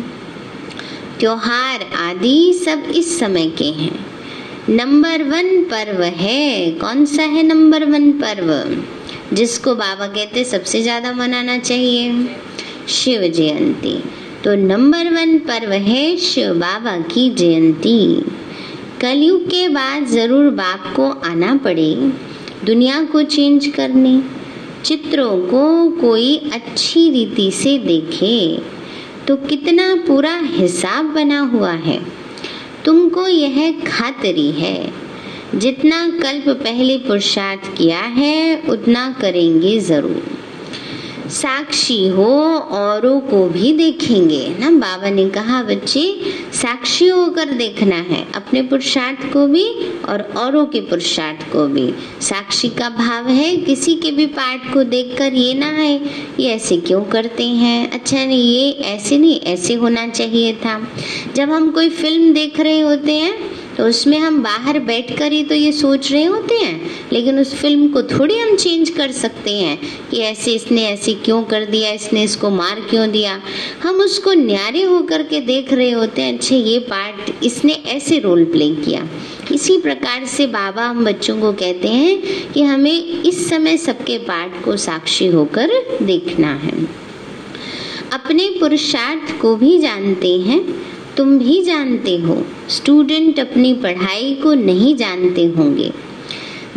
त्योहार 1.20 1.82
आदि 1.96 2.54
सब 2.66 2.84
इस 2.96 3.20
समय 3.20 3.48
के 3.48 3.66
हैं। 3.66 4.06
नंबर 4.70 5.24
वन 5.24 5.64
पर्व 5.64 6.04
है। 6.04 6.72
कौन 6.72 7.06
सा 7.06 7.24
है 7.24 7.44
नंबर 7.44 7.86
वन 7.86 8.12
पर्व? 8.12 8.78
जिसको 9.36 9.76
बाबा 9.76 10.08
कहते 10.08 10.44
सबसे 10.44 10.82
ज़्यादा 10.82 11.14
मनाना 11.14 11.58
चाहिए। 11.58 12.30
शिव 12.90 13.22
जयंती। 13.22 14.04
तो 14.44 14.56
नंबर 14.56 15.10
वन 15.10 15.40
पर्व 15.40 15.72
है 15.72 16.18
शिव 16.18 16.54
बाबा 16.54 16.98
की 16.98 17.30
जयंती। 17.30 18.22
कलयुग 19.02 19.42
के 19.42 19.70
बाद 19.70 20.06
ज़रूर 20.06 20.50
बाप 20.50 20.94
को 20.96 21.10
आना 21.10 21.56
पड़े। 21.56 21.94
दुनिया 22.66 23.04
को 23.04 23.24
चेंज 23.24 23.68
करने। 23.68 24.24
चित्रों 24.86 25.42
को 25.42 25.92
कोई 25.92 26.38
अच्छी 26.54 27.10
रीति 27.10 27.52
से 27.52 27.78
देखे। 27.78 28.60
तो 29.28 29.36
कितना 29.36 29.96
पूरा 29.96 30.36
हिसाब 30.44 31.06
बना 31.06 31.40
हुआ 31.40 31.72
है। 31.72 32.00
तुमको 32.86 33.28
यह 33.28 33.72
खातरी 33.72 34.52
है। 34.52 34.94
जितना 35.56 36.10
कल्प 36.10 36.50
पहले 36.50 36.98
पुरुषार्थ 36.98 37.78
किया 37.78 38.00
है, 38.00 38.64
उतना 38.70 39.16
करेंगे 39.22 39.80
ज़रूर। 39.80 40.39
साक्षी 41.30 42.08
हो, 42.08 42.26
औरों 42.72 43.20
को 43.20 43.44
भी 43.50 43.72
देखेंगे 43.74 44.56
ना? 44.60 44.70
बाबा 44.72 45.10
ने 45.10 45.30
कहा, 45.30 45.62
बच्चे, 45.64 46.22
साक्षी 46.54 47.08
होकर 47.08 47.46
देखना 47.46 47.96
है, 47.96 48.26
अपने 48.36 48.62
पुरुषार्थ 48.62 49.34
को 49.34 49.48
भी 49.48 49.64
और 50.10 50.22
औरों 50.38 50.66
के 50.66 50.82
पुरुषार्थ 50.82 51.52
को 51.52 51.68
भी। 51.68 51.94
साक्षी 52.22 52.70
का 52.70 52.90
भाव 52.90 53.28
है, 53.28 53.56
किसी 53.58 53.96
के 53.96 54.12
भी 54.12 54.26
पार्ट 54.26 54.74
को 54.74 54.84
देखकर 54.84 55.34
ये 55.34 55.54
ना 55.54 55.66
है, 55.66 55.94
ये 56.40 56.50
ऐसे 56.50 56.78
क्यों 56.78 57.04
करते 57.04 57.44
हैं? 57.44 57.92
अच्छा 57.92 58.26
नहीं, 58.26 58.44
ये 58.44 58.72
ऐसे 58.72 59.18
नहीं, 59.18 59.40
ऐसे 59.42 59.74
होना 59.74 60.08
चाहिए 60.08 60.54
था। 60.54 60.80
जब 61.36 61.50
हम 61.50 61.72
कोई 61.72 61.90
फ़िल्म 61.90 62.34
देख 62.34 62.60
रहे 62.60 62.80
होते 62.80 63.12
हैं 63.12 63.59
तो 63.80 63.86
उसमें 63.86 64.18
हम 64.20 64.42
बाहर 64.44 64.78
बैठ 64.80 65.12
कर 65.18 65.32
ही 65.32 65.44
तो 65.44 65.56
ये 65.56 65.72
सोच 65.72 66.12
रहे 66.12 66.24
होते 66.24 66.54
हैं, 66.56 66.90
लेकिन 67.12 67.40
उस 67.40 67.54
फ़िल्म 67.56 67.88
को 67.90 68.02
थोड़ी 68.04 68.38
हम 68.40 68.56
चेंज 68.56 68.90
कर 68.90 69.12
सकते 69.12 69.52
हैं 69.52 69.78
कि 70.10 70.18
ऐसे 70.20 70.54
इसने 70.54 70.84
ऐसे 70.86 71.14
क्यों 71.16 71.42
कर 71.44 71.66
दिया, 71.66 71.92
इसने 71.92 72.24
इसको 72.24 72.50
मार 72.50 72.80
क्यों 72.90 73.10
दिया। 73.12 73.40
हम 73.84 74.02
उसको 74.02 74.34
न्यारे 74.34 74.82
होकर 74.84 75.24
के 75.24 75.40
देख 75.42 75.72
रहे 75.74 75.92
होते 75.92 76.22
हैं, 76.22 76.34
अच्छे 76.34 76.56
ये 76.56 76.80
पार्ट 76.90 77.44
इसने 77.44 77.74
ऐसे 77.88 78.20
रोल 78.20 78.44
प्ले 78.46 78.70
किया। 78.76 79.08
इसी 79.52 79.78
प्रकार 79.78 80.26
से 80.28 80.48
बाबा 80.50 80.86
हम 80.86 81.04
बच्चों 81.06 81.40
को 81.42 81.52
कहते 81.54 81.88
हैं 81.88 82.52
कि 82.52 82.64
हमें 82.64 83.24
इस 83.24 83.48
समय 83.50 83.78
सबके 83.78 84.18
पार्ट 84.26 84.64
को 84.66 84.78
साक्षी 84.78 85.28
होकर 85.30 85.72
देखना 86.04 86.54
है। 86.56 86.78
अपने 88.14 88.50
पुरुषार्थ 88.60 89.38
को 89.42 89.56
भी 89.56 89.78
जानते 89.80 90.38
हैं 90.40 90.62
तुम 91.20 91.40
भी 91.40 91.62
जानते 91.64 92.18
हो 92.18 92.46
स्टूडेंट 92.70 93.40
अपनी 93.40 93.74
पढ़ाई 93.74 94.34
को 94.36 94.54
नहीं 94.54 94.96
जानते 94.96 95.46
होंगे। 95.46 95.92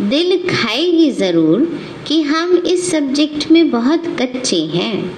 दिल 0.01 0.37
खाएगी 0.49 1.11
ज़रूर 1.11 1.79
कि 2.07 2.21
हम 2.21 2.57
इस 2.57 2.91
सब्जेक्ट 2.91 3.51
में 3.51 3.69
बहुत 3.69 4.07
कच्चे 4.21 4.59
हैं। 4.59 5.17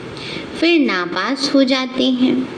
फिर 0.60 0.80
नापास 0.80 1.52
हो 1.56 1.64
जाते 1.64 2.04
हैं। 2.04 2.50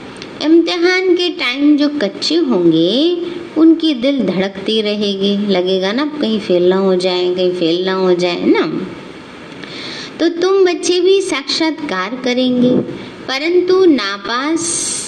इम्तिहान 0.42 1.14
के 1.16 1.28
टाइम 1.28 1.76
जो 1.76 1.88
कच्चे 1.88 2.34
होंगे, 2.34 3.16
उनकी 3.58 3.94
दिल 3.94 4.20
धड़कती 4.26 4.80
रहेगी। 4.82 5.36
लगेगा 5.46 5.92
ना, 5.92 6.06
कहीं 6.20 6.40
फेल 6.40 6.68
ना 6.68 6.76
हो 6.76 6.94
जाए, 6.96 7.34
कहीं 7.34 7.52
फेल 7.52 7.84
ना 7.86 7.92
हो 7.92 8.14
जाए, 8.14 8.44
ना? 8.44 8.86
तो 10.20 10.28
तुम 10.28 10.64
बच्चे 10.64 11.00
भी 11.00 11.20
साक्षात्कार 11.22 12.20
करेंगे, 12.24 12.76
परंतु 13.26 13.84
नापास 13.84 15.07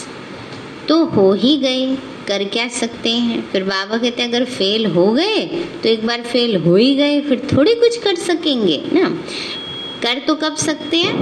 तो 0.90 1.05
हो 1.07 1.33
ही 1.35 1.57
गए, 1.57 1.96
कर 2.29 2.44
क्या 2.44 2.66
सकते 2.68 3.11
हैं? 3.11 3.40
फिर 3.53 3.64
बाबा 3.64 3.96
कहते 3.96 4.22
हैं, 4.22 4.29
अगर 4.29 4.44
फेल 4.46 4.87
हो 4.87 5.11
गए 5.12 5.44
तो 5.83 5.88
एक 5.88 6.07
बार 6.07 6.22
फेल 6.22 6.57
हो 6.57 6.74
ही 6.76 6.94
गए, 6.94 7.20
फिर 7.20 7.46
थोड़ी 7.53 7.74
कुछ 7.74 7.96
कर 7.96 8.14
सकेंगे, 8.16 8.81
ना? 8.92 9.09
कर 10.03 10.20
तो 10.26 10.35
कब 10.35 10.57
सकते 10.57 10.96
हैं? 10.96 11.14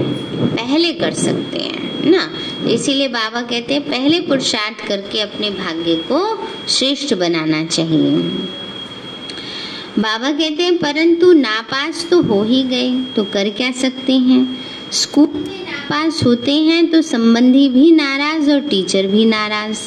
पहले 0.56 0.92
कर 0.92 1.12
सकते 1.14 1.58
हैं, 1.58 2.10
ना? 2.10 2.30
इसीलिए 2.70 3.08
बाबा 3.08 3.42
कहते 3.42 3.74
हैं, 3.74 3.82
पहले 3.82 4.20
पुरुषार्थ 4.20 4.86
करके 4.88 5.20
अपने 5.20 5.50
भाग्य 5.50 5.96
को 6.10 6.20
श्रेष्ठ 6.68 7.14
बनाना 7.14 7.64
चाहिए। 7.66 8.10
बाबा 9.98 10.30
कहते 10.30 10.62
हैं, 10.62 10.76
परंतु 10.78 11.32
नापास 11.32 12.06
तो 12.10 12.22
हो 12.22 12.42
ही 12.44 12.62
गए 12.64 12.90
तो 13.16 13.24
कर 13.24 13.50
क्या 13.50 13.70
सकते 13.72 14.12
हैं? 14.12 14.42
स्कूल 14.92 15.44
में 15.48 15.67
नापास 15.90 16.22
होते 16.24 16.52
हैं 16.52 16.90
तो 16.90 17.00
संबंधी 17.02 17.68
भी 17.68 17.90
नाराज़ 17.90 18.50
और 18.52 18.60
टीचर 18.60 19.06
भी 19.06 19.24
नाराज़। 19.24 19.78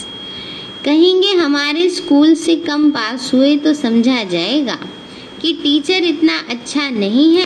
कहेंगे, 0.85 1.33
हमारे 1.33 1.89
स्कूल 1.89 2.33
से 2.35 2.55
कम 2.59 2.89
पास 2.91 3.29
हुए 3.33 3.55
तो 3.57 3.73
समझा 3.73 4.23
जाएगा 4.23 4.77
कि 5.41 5.51
टीचर 5.53 6.03
इतना 6.03 6.37
अच्छा 6.49 6.89
नहीं 6.89 7.35
है। 7.35 7.45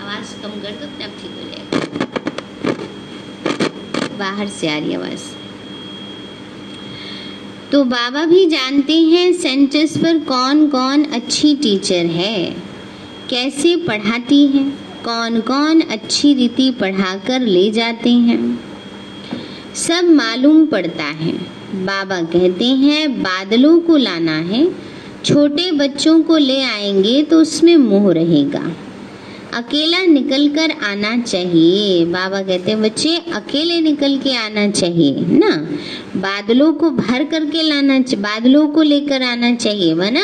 आवाज़ 0.00 0.30
कम 0.42 0.54
कर 0.62 0.72
दो 0.72 0.86
ठीक 1.18 1.32
हो 1.32 1.44
जाएगा। 1.50 1.78
बाहर 4.18 4.48
से 4.48 4.68
आ 4.68 4.78
रही 4.78 4.94
आवाज़। 4.94 5.26
तो 7.72 7.84
बाबा 7.86 8.24
भी 8.24 8.46
जानते 8.46 8.96
हैं, 9.02 9.32
सेंटर्स 9.32 9.96
पर 9.98 10.18
कौन 10.24 10.66
कौन 10.68 11.04
अच्छी 11.12 11.54
टीचर 11.56 12.06
है। 12.16 12.67
कैसे 13.30 13.76
पढ़ाती 13.76 14.46
है? 14.46 14.64
कौन 15.04 15.40
कौन 15.40 15.80
अच्छी 15.80 16.34
रीति 16.34 16.70
पढ़ाकर 16.70 17.40
ले 17.40 17.70
जाते 17.70 18.10
हैं? 18.10 18.60
सब 19.74 20.04
मालूम 20.04 20.66
पड़ता 20.66 21.04
है। 21.04 21.32
बाबा 21.74 22.22
कहते 22.22 22.64
हैं, 22.64 23.22
बादलों 23.22 23.80
को 23.80 23.96
लाना 23.96 24.36
है, 24.36 24.74
छोटे 25.24 25.72
बच्चों 25.72 26.22
को 26.22 26.36
ले 26.36 26.62
आएँगे 26.62 27.22
तो 27.22 27.40
उसमें 27.40 27.76
मोह 27.76 28.12
रहेगा। 28.12 28.76
अकेला 29.54 30.04
निकल 30.06 30.48
कर 30.48 30.70
आना 30.84 31.16
चाहिए। 31.18 32.04
बाबा 32.04 32.40
कहते 32.42 32.70
हैं, 32.70 32.82
बच्चे, 32.82 33.16
अकेले 33.34 33.80
निकल 33.80 34.16
के 34.18 34.34
आना 34.36 34.68
चाहिए, 34.70 35.24
ना? 35.38 35.50
बादलों 36.16 36.72
को 36.72 36.90
भर 36.90 37.24
करके 37.24 37.62
लाना 37.62 37.98
बादलों 38.18 38.66
को 38.68 38.82
लेकर 38.82 39.22
आना 39.22 39.54
चाहिए, 39.54 39.94
वरना 39.94 40.22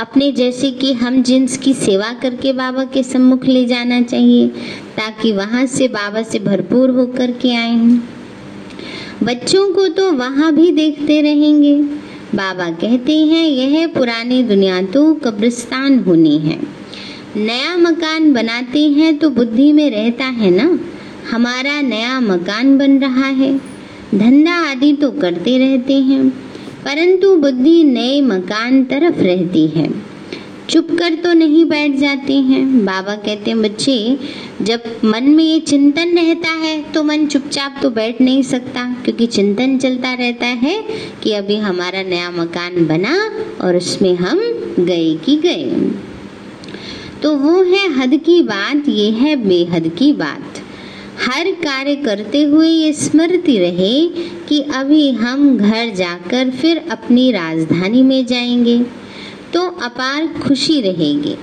अपने 0.00 0.32
जैसे 0.32 0.70
कि 0.70 0.92
हम 0.92 1.22
जिन्स 1.22 1.56
की 1.56 1.74
सेवा 1.74 2.12
करके 2.12 2.52
बाबा 2.52 2.84
के 2.84 3.02
सम्मुख 3.02 3.44
ले 3.44 3.64
जाना 3.64 4.02
चाहिए, 4.02 4.46
ताकि 4.96 5.32
वहाँ 5.32 5.66
से 5.66 5.88
बाबा 5.88 6.22
से 6.22 6.38
भरपूर 6.38 6.90
होकर 6.90 7.32
के 7.32 7.54
आए 7.54 7.98
बच्चों 9.22 9.68
को 9.72 9.88
तो 9.88 10.12
वहाँ 10.12 10.54
भी 10.54 10.70
देखते 10.72 11.20
रहेंगे। 11.22 11.74
बाबा 12.34 12.70
कहते 12.70 13.18
हैं, 13.18 13.48
यह 13.48 13.86
पुरानी 13.86 14.42
दुनिया 14.42 14.82
तो 14.82 15.12
कब्रिस्तान 15.14 15.98
होनी 15.98 16.38
है। 16.38 16.83
नया 17.36 17.76
मकान 17.76 18.32
बनाते 18.32 18.80
हैं 18.88 19.16
तो 19.18 19.28
बुद्धि 19.30 19.72
में 19.72 19.90
रहता 19.90 20.24
है 20.24 20.50
ना? 20.50 20.66
हमारा 21.30 21.80
नया 21.82 22.18
मकान 22.20 22.76
बन 22.78 22.98
रहा 22.98 23.28
है। 23.28 23.54
धंधा 24.14 24.54
आदि 24.70 24.92
तो 24.92 25.10
करते 25.10 25.56
रहते 25.58 25.94
हैं, 26.00 26.28
परंतु 26.84 27.34
बुद्धि 27.36 27.82
नए 27.84 28.20
मकान 28.20 28.84
तरफ़ 28.84 29.20
रहती 29.20 29.66
है। 29.68 29.88
चुप 30.70 30.88
कर 30.98 31.14
तो 31.14 31.32
नहीं 31.32 31.64
बैठ 31.64 31.96
जाते 31.96 32.34
हैं। 32.42 32.84
बाबा 32.84 33.14
कहते 33.16 33.50
हैं, 33.50 33.60
बच्चे, 33.62 34.18
जब 34.62 34.82
मन 35.04 35.28
में 35.30 35.44
ये 35.44 35.58
चिंतन 35.62 36.16
रहता 36.16 36.50
है 36.58 36.80
तो 36.92 37.02
मन 37.02 37.26
चुपचाप 37.26 37.78
तो 37.82 37.90
बैठ 37.90 38.20
नहीं 38.20 38.42
सकता, 38.44 38.84
क्योंकि 39.04 39.26
चिंतन 39.26 39.78
चलता 39.78 40.14
रहता 40.14 40.46
है 40.46 40.82
कि 41.22 41.32
अभी 41.32 41.56
हमारा 41.58 42.02
नया 42.04 42.30
मकान 42.30 42.86
बना 42.86 43.18
और 43.60 43.76
उसमें 43.76 44.14
हम 44.14 44.38
गए 44.78 45.14
कि 45.16 45.36
गए। 45.36 46.13
तो 47.24 47.30
वो 47.34 47.62
है 47.62 47.86
हद 47.92 48.14
की 48.16 48.42
बात, 48.42 48.88
ये 48.88 49.10
है 49.10 49.34
बेहद 49.36 49.86
की 49.98 50.12
बात। 50.12 50.58
हर 51.20 51.50
कार्य 51.60 51.94
करते 51.96 52.42
हुए 52.42 52.68
ये 52.68 52.92
स्मृति 52.92 53.56
रहे 53.58 54.06
कि 54.48 54.60
अभी 54.74 55.10
हम 55.12 55.56
घर 55.58 55.94
जाकर 55.94 56.50
फिर 56.50 56.82
अपनी 56.90 57.30
राजधानी 57.32 58.02
में 58.02 58.26
जाएँगे 58.26 58.78
तो 59.54 59.62
अपार 59.82 60.26
खुशी 60.42 60.80
रहेगी। 60.80 61.34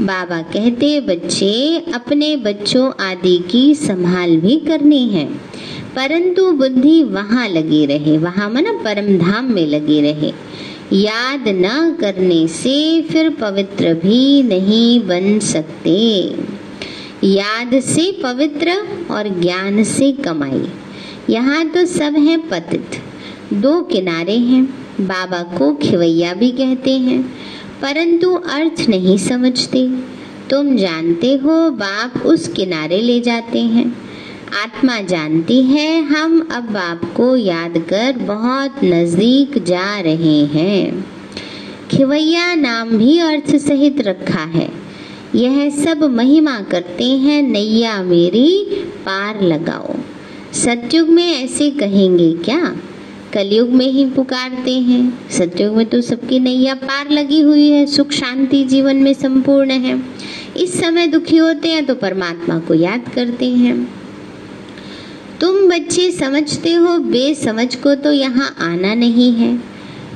बाबा 0.00 0.40
कहते, 0.42 1.00
बच्चे, 1.00 1.76
अपने 1.94 2.36
बच्चों 2.36 2.90
आदि 3.00 3.36
की 3.50 3.74
संभाल 3.74 4.36
भी 4.36 4.56
करनी 4.58 5.06
है, 5.08 5.24
परंतु 5.96 6.50
बुद्धि 6.52 7.02
वहाँ 7.02 7.48
लगी 7.48 7.84
रहे, 7.86 8.18
वहाँ 8.18 8.50
मना 8.50 8.72
परम 8.84 9.16
धाम 9.18 9.52
में 9.52 9.66
लगी 9.66 10.00
रहे। 10.00 10.32
याद 10.92 11.44
न 11.48 11.96
करने 12.00 12.48
से 12.48 13.02
फिर 13.02 13.30
पवित्र 13.30 13.94
भी 13.94 14.42
नहीं 14.42 15.00
बन 15.00 15.38
सकते। 15.38 16.24
याद 17.24 17.80
से 17.80 18.20
पवित्र 18.22 18.70
और 19.10 19.40
ज्ञान 19.40 19.84
से 19.84 20.12
कमाई। 20.12 20.68
यहाँ 21.30 21.68
तो 21.68 21.86
सब 21.86 22.14
है 22.18 22.36
पतित। 22.36 22.90
दो 23.52 23.82
किनारे 23.82 24.36
हैं, 24.38 24.64
बाबा 25.00 25.42
को 25.42 25.74
खिवैया 25.74 26.34
भी 26.34 26.50
कहते 26.50 26.90
हैं, 26.90 27.22
परंतु 27.82 28.34
अर्थ 28.34 28.88
नहीं 28.88 29.18
समझते। 29.18 29.88
तुम 30.50 30.76
जानते 30.76 31.34
हो 31.34 31.70
बाप 31.70 32.26
उस 32.26 32.48
किनारे 32.48 33.02
ले 33.02 33.20
जाते 33.20 33.58
हैं। 33.58 34.11
आत्मा 34.60 35.00
जानती 35.00 35.62
है, 35.62 36.02
हम 36.02 36.48
अब 36.52 36.62
बाप 36.62 37.14
को 37.16 37.36
याद 37.36 37.78
कर 37.78 38.18
बहुत 38.18 38.84
नज़दीक 38.84 39.64
जा 39.64 40.00
रहे 40.00 40.44
हैं। 40.44 41.04
खिवैया 41.90 42.54
नाम 42.54 42.88
भी 42.88 43.18
अर्थ 43.18 43.56
सहित 43.56 44.00
रखा 44.00 44.40
है। 44.40 44.68
यह 45.34 45.70
सब 45.70 46.04
महिमा 46.04 46.60
करते 46.60 47.04
हैं, 47.04 47.42
नैया 47.42 48.02
मेरी 48.02 48.64
पार 49.06 49.42
लगाओ। 49.42 49.94
सतयुग 50.52 51.08
में 51.08 51.44
ऐसे 51.44 51.70
कहेंगे 51.70 52.32
क्या? 52.32 52.76
कलयुग 53.32 53.68
में 53.68 53.90
ही 53.90 54.06
पुकारते 54.06 54.72
हैं। 54.72 55.28
सतयुग 55.30 55.76
में 55.76 55.86
तो 55.86 56.00
सबकी 56.00 56.38
नैया 56.38 56.74
पार 56.74 57.10
लगी 57.10 57.40
हुई 57.40 57.68
है, 57.68 57.86
सुख 57.86 58.10
शांति 58.10 58.64
जीवन 58.64 58.96
में 58.96 59.14
संपूर्ण 59.14 59.70
है। 59.70 60.02
इस 60.56 60.80
समय 60.80 61.06
दुखी 61.06 61.36
होते 61.36 61.68
हैं 61.68 61.86
तो 61.86 61.94
परमात्मा 61.94 62.58
को 62.58 62.74
याद 62.74 63.10
करते 63.14 63.46
हैं। 63.46 64.01
तुम 65.42 65.70
बच्चे 65.70 66.12
समझते 66.12 66.72
हो, 66.72 66.98
बेसमझ 66.98 67.74
को 67.74 67.94
तो 67.94 68.12
यहाँ 68.12 68.56
आना 68.58 68.94
नहीं 68.94 69.32
है। 69.32 69.56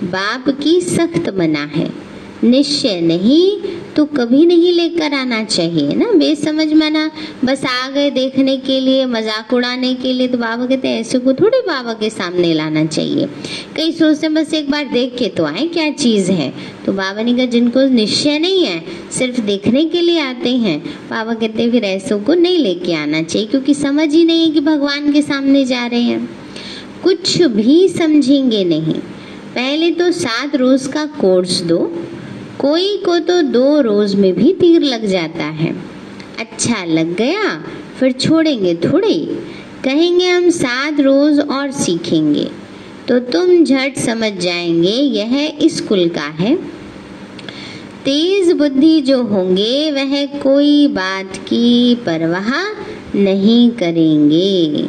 बाप 0.04 0.44
की 0.48 0.80
सख्त 0.80 1.34
मना 1.38 1.64
है। 1.64 2.05
निश्चय 2.46 3.00
नहीं 3.00 3.74
तो 3.96 4.04
कभी 4.06 4.44
नहीं 4.46 4.72
लेकर 4.72 5.14
आना 5.14 5.42
चाहिए 5.44 5.94
ना? 5.94 6.10
बेसमझ 6.12 6.66
मना। 6.72 7.10
बस 7.44 7.64
आ 7.64 7.88
गए 7.90 8.10
देखने 8.10 8.56
के 8.56 8.78
लिए, 8.80 9.04
मज़ाक 9.06 9.52
उड़ाने 9.52 9.94
के 9.94 10.12
लिए 10.12 10.28
तो 10.28 10.38
बाबा 10.38 10.66
कहते 10.66 10.88
हैं, 10.88 11.00
ऐसे 11.00 11.18
को 11.18 11.32
थोड़े 11.32 11.60
बाबा 11.60 11.92
के 11.92 12.10
सामने 12.10 12.52
लाना 12.54 12.84
चाहिए। 12.86 13.28
कई 13.76 13.92
सोचते 13.92 14.28
बस 14.28 14.52
एक 14.54 14.70
बार 14.70 14.84
देख 14.84 15.16
के 15.18 15.28
तो 15.28 15.44
आए 15.44 15.66
क्या 15.66 15.90
चीज़ 15.92 16.30
है? 16.32 16.52
तो 16.86 16.92
बाबा 16.92 17.22
ने 17.22 17.34
कहा, 17.34 17.46
जिनको 17.46 17.86
निश्चय 17.90 18.38
नहीं 18.38 18.64
है, 18.64 18.82
सिर्फ़ 19.10 19.40
देखने 19.40 19.84
के 19.84 20.00
लिए 20.00 20.18
आते 20.20 20.50
हैं। 20.56 20.78
बाबा 21.10 21.34
कहते 21.34 21.70
फिर 21.70 21.84
ऐसों 21.84 22.20
को 22.20 22.34
नहीं 22.34 22.58
लेके 22.58 22.94
आना 22.94 23.22
चाहिए, 23.22 23.48
क्योंकि 23.48 23.74
समझ 23.74 24.12
ही 24.14 24.24
नहीं 24.24 24.44
है 24.46 24.50
कि 24.50 24.60
भगवान 24.60 25.12
के 25.12 25.22
सामने 25.22 25.64
जा 25.64 25.86
रहे 25.86 26.00
हैं। 26.00 26.28
कुछ 27.02 27.40
भी 27.42 27.88
समझेंगे 27.88 28.64
नहीं। 28.64 29.00
पहले 29.54 29.90
तो 29.90 30.10
सात 30.12 30.56
रोज 30.56 30.86
का 30.86 31.04
कोर्स 31.20 31.60
दो 31.62 31.78
कोई 32.58 32.96
को 32.96 33.18
तो 33.18 33.42
दो 33.42 33.80
रोज 33.80 34.14
में 34.14 34.34
भी 34.34 34.52
तीर 34.52 34.82
लग 34.82 35.06
जाता 35.06 35.44
है। 35.44 35.76
अच्छा 36.38 36.84
लग 36.84 37.16
गया, 37.16 37.64
फिर 38.00 38.12
छोड़ेंगे 38.12 38.74
थोड़े 38.74 39.38
कहेंगे 39.84 40.28
हम 40.28 40.50
सात 40.50 41.00
रोज 41.00 41.40
और 41.40 41.70
सीखेंगे। 41.70 42.48
तो 43.08 43.18
तुम 43.18 43.64
झट 43.64 43.96
समझ 43.96 44.32
जाएँगे, 44.32 44.90
यह 44.90 45.58
स्कूल 45.62 46.08
का 46.08 46.26
है। 46.26 46.56
तेज 48.04 48.52
बुद्धि 48.52 49.00
जो 49.00 49.22
होंगे, 49.22 49.90
वह 49.90 50.26
कोई 50.26 50.86
बात 50.86 51.36
की 51.36 51.94
परवाह 51.94 52.50
नहीं 53.18 53.70
करेंगे। 53.70 54.88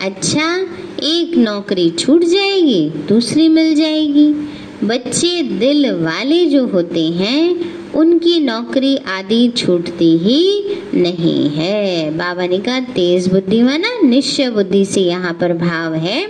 अच्छा 0.00 0.66
एक 1.02 1.36
नौकरी 1.36 1.90
छूट 1.90 2.24
जाएगी, 2.24 2.90
दूसरी 3.08 3.48
मिल 3.48 3.74
जाएगी। 3.74 4.34
बच्चे 4.84 5.42
दिल 5.42 5.90
वाले 5.90 6.46
जो 6.46 6.66
होते 6.66 7.00
हैं, 7.00 7.60
उनकी 7.92 8.40
नौकरी 8.40 8.96
आदि 8.96 9.52
छूटती 9.56 10.18
ही 10.18 10.64
नहीं 10.94 11.48
है। 11.48 12.10
बाबा 12.10 12.46
ने 12.46 12.58
कहा, 12.58 12.80
तेज 12.80 13.28
बुद्धि 13.28 13.62
माना 13.62 14.00
निश्चय 14.08 14.50
बुद्धि 14.50 14.84
से 14.84 15.00
यहाँ 15.00 15.32
पर 15.34 15.52
भाव 15.52 15.94
है। 15.94 16.28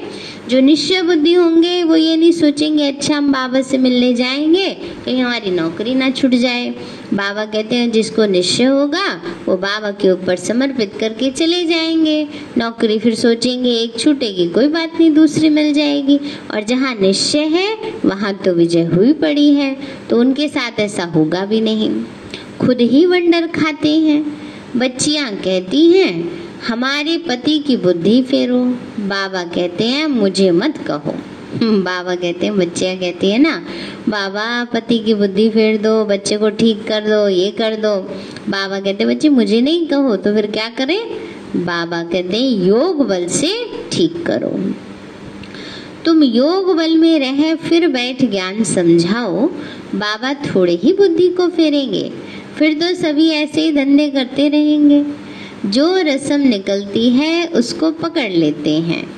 जो 0.49 0.61
निश्चय 0.61 1.03
बुद्धि 1.03 1.33
होंगे, 1.33 1.85
वो 1.85 1.97
ये 1.97 2.17
नहीं 2.17 2.33
सोचेंगे 2.33 2.89
अच्छा 2.89 3.17
हम 3.17 3.33
बाबा 3.33 3.61
से 3.61 3.79
मिलने 3.79 4.15
जाएँगे, 4.15 4.71
कहीं 5.05 5.23
हमारी 5.23 5.51
नौकरी 5.51 5.95
ना 5.95 6.11
छूट 6.11 6.31
जाए। 6.31 6.75
बाबा 7.15 7.45
कहते 7.45 7.77
हैं, 7.77 7.91
जिसको 7.91 8.27
निश्चय 8.27 8.65
होगा, 8.65 9.23
वो 9.47 9.57
बाबा 9.57 9.91
के 9.91 10.11
ऊपर 10.11 10.37
समर्पित 10.37 10.93
करके 11.01 11.31
चले 11.31 11.65
जाएँगे। 11.65 12.29
नौकरी 12.59 12.99
फिर 12.99 13.15
सोचेंगे, 13.15 13.71
एक 13.71 13.99
छूटेगी, 13.99 14.49
कोई 14.49 14.69
बात 14.69 14.93
नहीं, 15.01 15.15
दूसरी 15.15 15.49
मिल 15.49 15.75
जाएगी। 15.75 16.21
और 16.55 16.63
जहाँ 16.63 16.95
निश्चय 16.95 17.39
है, 17.39 17.79
वहाँ 18.05 18.35
तो 18.35 18.53
विजय 18.53 18.85
हुई 18.85 19.13
पड़ी 19.13 19.55
है। 19.55 19.77
तो 20.11 20.19
उनके 20.19 20.49
साथ 20.49 20.81
ऐसा 20.81 21.05
होगा 21.05 21.45
भी 21.45 21.61
नहीं। 21.61 21.91
खुद 22.61 22.81
ही 22.81 23.07
वंडर 23.07 23.47
खाते 23.47 23.89
हैं। 23.89 24.47
बच्चियाँ 24.77 25.37
कहती 25.37 25.87
हैं 25.87 26.46
हमारे 26.69 27.19
पति 27.19 27.59
की 27.59 27.77
बुद्धि 27.77 28.23
फेरो। 28.23 28.65
बाबा 29.07 29.43
कहते 29.43 29.85
हैं, 29.85 30.07
मुझे 30.07 30.51
मत 30.51 30.79
कहो। 30.79 31.15
बाबा 31.63 32.15
कहते 32.15 32.47
हैं, 32.47 32.57
बच्चिया 32.57 32.95
कहती 32.95 33.31
है 33.31 33.39
ना, 33.39 33.67
बाबा, 34.09 34.65
पति 34.65 34.99
की 34.99 35.15
बुद्धि 35.15 35.51
फेर 35.51 35.77
दो, 35.77 36.05
बच्चे 36.05 36.37
को 36.37 36.51
ठीक 36.51 36.89
कर 36.89 37.01
दो, 37.01 37.29
ये 37.29 37.51
कर 37.51 37.77
दो। 37.77 37.97
बाबा 38.49 38.81
कहते 38.81 39.07
बच्चे, 39.07 39.29
मुझे 39.29 39.61
नहीं 39.61 39.87
कहो 39.87 40.17
तो 40.17 40.35
फिर 40.35 40.47
क्या 40.47 40.69
करें? 40.69 41.11
बाबा 41.57 42.03
कहते 42.03 42.39
योग 42.39 43.09
बल 43.09 43.27
से 43.27 43.67
ठीक 43.93 44.27
करो। 44.27 44.75
तुम 46.05 46.23
योग 46.23 46.77
बल 46.77 46.97
में 46.97 47.19
रह, 47.21 47.55
फिर 47.55 47.89
बैठ 47.89 48.25
ज्ञान 48.25 48.65
समझाओ। 48.65 49.47
बाबा 49.95 50.35
थोड़े 50.35 50.75
ही 50.75 50.93
बुद्धि 50.93 51.29
को 51.29 51.49
फेरेंगे। 51.49 52.13
फिर 52.59 52.75
तो 52.75 52.95
सभी 52.95 53.29
ऐसे 53.29 53.61
ही 53.61 53.73
धंधे 53.73 54.11
करते 54.11 54.49
रहेंगे। 54.49 55.26
जो 55.67 55.97
रस्म 55.97 56.35
निकलती 56.35 57.11
है, 57.11 57.47
उसको 57.47 57.91
पकड़ 57.91 58.31
लेते 58.31 58.71
हैं। 58.71 59.11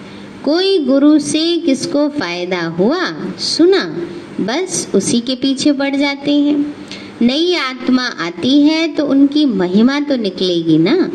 कोई 0.44 0.78
गुरु 0.78 1.18
से 1.18 1.58
किसको 1.58 2.08
फ़ायदा 2.08 2.62
हुआ? 2.62 3.00
सुना। 3.38 4.08
बस 4.40 4.88
उसी 4.94 5.20
के 5.20 5.34
पीछे 5.34 5.72
पड़ 5.72 5.96
जाते 5.96 6.32
हैं। 6.32 6.74
नई 7.22 7.54
आत्मा 7.54 8.06
आती 8.06 8.62
है 8.62 8.88
तो 8.88 9.06
उनकी 9.06 9.44
महिमा 9.44 10.00
तो 10.00 10.16
निकलेगी 10.16 10.78
ना? 10.78 11.11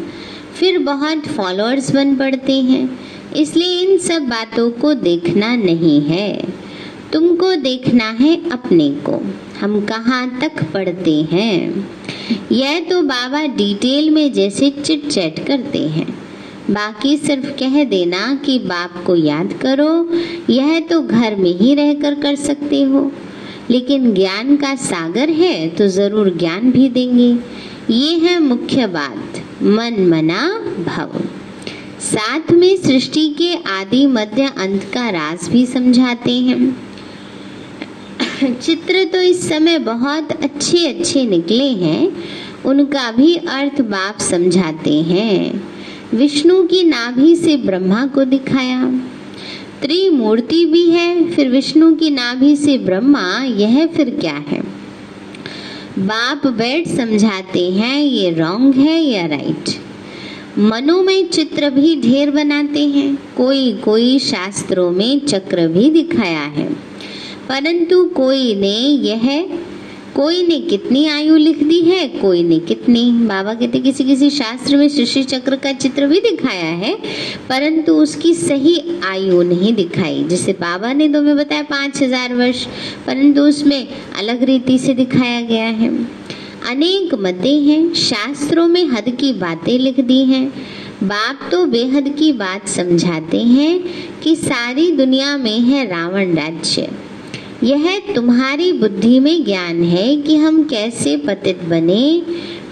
फिर 0.59 0.79
बहुत 0.79 1.17
फॉलोअर्स 1.17 1.91
बन 1.91 2.15
पड़ते 2.15 2.53
हैं। 2.53 2.99
इसलिए 3.35 3.81
इन 3.81 3.97
सब 3.97 4.21
बातों 4.21 4.71
को 4.71 4.93
देखना 4.93 5.55
नहीं 5.55 6.01
है। 6.01 6.43
तुमको 7.13 7.55
देखना 7.55 8.03
है 8.03 8.49
अपने 8.49 8.89
को। 8.89 9.33
हम 9.61 9.79
कहाँ 9.81 10.39
तक 10.41 10.63
पढ़ते 10.63 11.21
हैं? 11.31 11.87
यह 12.51 12.79
तो 12.79 13.01
बाबा 13.01 13.45
डिटेल 13.45 14.09
में 14.09 14.31
जैसे 14.33 14.69
चिट 14.69 15.07
चैट 15.07 15.45
करते 15.47 15.87
हैं। 15.87 16.07
बाकी 16.71 17.17
सिर्फ़ 17.17 17.45
कह 17.59 17.83
देना 17.83 18.33
कि 18.35 18.59
बाप 18.59 19.03
को 19.05 19.15
याद 19.15 19.53
करो, 19.53 20.09
यह 20.49 20.79
तो 20.79 21.01
घर 21.01 21.35
में 21.35 21.57
ही 21.57 21.73
रहकर 21.75 22.15
कर 22.15 22.35
सकते 22.35 22.81
हो। 22.83 23.11
लेकिन 23.69 24.13
ज्ञान 24.13 24.55
का 24.55 24.75
सागर 24.75 25.29
है 25.29 25.69
तो 25.69 25.87
ज़रूर 25.87 26.29
ज्ञान 26.37 26.71
भी 26.71 26.89
देंगे। 26.89 27.31
ये 27.89 28.15
है 28.19 28.39
मुख्य 28.39 28.87
बात, 28.87 29.41
मन 29.63 30.05
मना 30.07 30.47
भव। 30.79 31.21
साथ 32.01 32.51
में 32.51 32.75
सृष्टि 32.77 33.27
के 33.29 33.53
आदि 33.71 34.05
मध्य 34.05 34.51
अंत 34.57 34.83
का 34.93 35.09
राज 35.09 35.47
भी 35.49 35.65
समझाते 35.65 36.31
हैं। 36.31 36.92
चित्र 38.43 39.03
तो 39.03 39.21
इस 39.21 39.49
समय 39.49 39.79
बहुत 39.79 40.31
अच्छे 40.31 40.87
अच्छे 40.87 41.25
निकले 41.25 41.69
हैं। 41.69 42.11
उनका 42.65 43.11
भी 43.11 43.35
अर्थ 43.35 43.81
बाप 43.81 44.19
समझाते 44.19 45.01
हैं। 45.01 45.67
विष्णु 46.13 46.63
की 46.63 46.83
नाभि 46.83 47.35
से 47.35 47.57
ब्रह्मा 47.57 48.05
को 48.05 48.25
दिखाया। 48.25 48.85
त्रिमूर्ति 49.81 50.65
भी 50.65 50.89
है, 50.89 51.31
फिर 51.31 51.49
विष्णु 51.49 51.95
की 51.95 52.09
नाभि 52.09 52.55
से 52.55 52.77
ब्रह्मा, 52.77 53.43
यह 53.43 53.87
फिर 53.87 54.09
क्या 54.09 54.43
है? 54.47 54.61
बाप 55.99 56.47
बैठ 56.47 56.87
समझाते 56.87 57.69
हैं, 57.69 58.03
ये 58.03 58.29
रॉन्ग 58.29 58.75
है 58.75 59.03
या 59.03 59.25
राइट? 59.25 59.63
मनोमय 60.59 61.23
चित्र 61.23 61.69
भी 61.69 62.01
ढेर 62.01 62.31
बनाते 62.31 62.87
हैं 62.87 63.17
कोई 63.37 63.73
कोई 63.73 64.19
शास्त्रों 64.19 64.91
में 64.91 65.19
चक्र 65.19 65.67
भी 65.67 65.89
दिखाया 65.89 66.41
है। 66.41 66.92
परंतु 67.49 68.03
कोई 68.05 68.55
ने 68.55 68.75
यह, 69.07 69.59
कोई 70.15 70.45
ने 70.47 70.59
कितनी 70.59 71.05
आयु 71.07 71.35
लिख 71.37 71.63
दी 71.63 71.79
है, 71.81 72.07
कोई 72.07 72.43
ने 72.43 72.59
कितनी। 72.59 73.01
बाबा 73.27 73.53
कहते, 73.53 73.79
किसी 73.79 74.03
किसी 74.03 74.29
शास्त्र 74.29 74.77
में 74.77 74.87
शिशि 74.89 75.23
चक्र 75.23 75.55
का 75.55 75.71
चित्र 75.71 76.07
भी 76.07 76.19
दिखाया 76.19 76.69
है, 76.75 76.93
परंतु 77.49 77.93
उसकी 77.93 78.33
सही 78.33 78.77
आयु 79.05 79.41
नहीं 79.43 79.73
दिखाई। 79.73 80.23
जैसे 80.23 80.53
बाबा 80.53 80.93
ने 80.93 81.07
तो 81.09 81.21
मैं 81.21 81.35
बताया 81.37 81.63
पाँच 81.63 82.01
हज़ार 82.03 82.33
वर्ष, 82.33 82.65
परंतु 83.07 83.41
उसमें 83.41 83.87
अलग 84.17 84.43
रीति 84.43 84.77
से 84.77 84.93
दिखाया 84.93 85.41
गया 85.41 85.65
है। 85.65 85.89
अनेक 86.69 87.13
मते 87.13 87.55
हैं, 87.59 87.93
शास्त्रों 87.93 88.67
में 88.67 88.85
हद 88.85 89.09
की 89.09 89.33
बातें 89.33 89.77
लिख 89.79 89.99
दी 89.99 90.23
हैं। 90.25 90.47
बाप 91.03 91.39
तो 91.51 91.65
बेहद 91.65 92.15
की 92.19 92.31
बात 92.33 92.67
समझाते 92.67 93.37
हैं 93.37 93.83
कि 94.21 94.35
सारी 94.35 94.91
दुनिया 94.91 95.37
में 95.37 95.59
है 95.59 95.85
रावण 95.85 96.33
राज्य। 96.33 96.89
यह 97.63 97.99
तुम्हारी 98.15 98.71
बुद्धि 98.71 99.19
में 99.19 99.45
ज्ञान 99.45 99.83
है 99.83 100.15
कि 100.15 100.35
हम 100.35 100.63
कैसे 100.63 101.17
पतित 101.17 101.63
बने, 101.63 102.21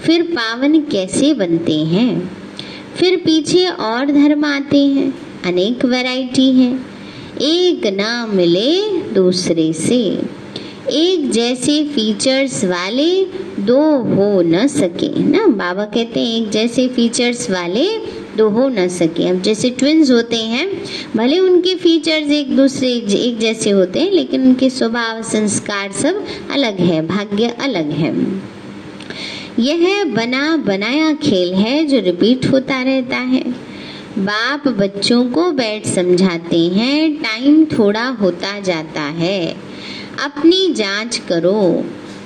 फिर 0.02 0.22
पावन 0.22 0.80
कैसे 0.80 1.34
बनते 1.34 1.76
हैं। 1.76 2.36
फिर 2.96 3.16
पीछे 3.16 3.66
और 3.66 4.06
धर्म 4.06 4.44
आते 4.44 4.78
हैं, 4.78 5.14
अनेक 5.44 5.84
वैरायटी 5.84 6.52
है। 6.52 6.74
एक 7.42 7.86
ना 7.86 8.26
मिले 8.26 8.98
दूसरे 9.14 9.72
से। 9.72 10.18
एक 10.90 11.30
जैसे 11.30 11.84
फीचर्स 11.84 12.64
वाले 12.64 13.24
दो 13.60 13.80
हो 13.98 14.42
न 14.42 14.66
सके, 14.66 15.22
ना? 15.22 15.46
बाबा 15.46 15.84
कहते 15.84 16.20
हैं, 16.20 16.42
एक 16.42 16.50
जैसे 16.50 16.88
फीचर्स 16.88 17.50
वाले 17.50 18.21
दो 18.36 18.48
हो 18.48 18.68
न 18.68 18.88
सके। 18.88 19.28
अब 19.28 19.42
जैसे 19.42 19.70
ट्विंस 19.70 20.10
होते 20.10 20.36
हैं, 20.36 20.84
भले 21.16 21.38
उनके 21.38 21.74
फीचर्स 21.74 22.30
एक 22.30 22.56
दूसरे, 22.56 22.92
एक 22.98 23.38
जैसे 23.38 23.70
होते 23.70 24.00
हैं, 24.00 24.12
लेकिन 24.12 24.42
उनके 24.42 24.70
स्वभाव, 24.70 25.22
संस्कार 25.22 25.92
सब 25.92 26.24
अलग 26.50 26.80
है, 26.80 27.06
भाग्य 27.06 27.48
अलग 27.48 27.90
है। 27.90 28.42
यह 29.58 30.04
बना, 30.04 30.56
बनाया 30.56 31.12
खेल 31.14 31.54
है 31.54 31.86
जो 31.86 32.00
रिपीट 32.00 32.46
होता 32.46 32.82
रहता 32.82 33.16
है। 33.16 33.72
बाप 34.18 34.68
बच्चों 34.68 35.24
को 35.24 35.52
बैठ 35.52 35.86
समझाते 35.86 36.58
हैं 36.58 37.16
टाइम 37.16 37.64
थोड़ा 37.64 38.06
होता 38.06 38.60
जाता 38.60 39.02
है। 39.02 39.56
अपनी 40.24 40.74
जाँच 40.74 41.22
करो, 41.28 41.84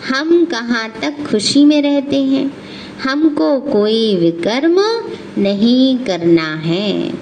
हम 0.08 0.44
कहाँ 0.44 0.94
तक 1.02 1.30
खुशी 1.30 1.64
में 1.64 1.82
रहते 1.82 2.22
हैं। 2.22 2.65
हमको 3.02 3.60
कोई 3.60 4.16
विकर्म 4.16 4.76
नहीं 5.38 5.98
करना 5.98 6.54
है। 6.54 7.12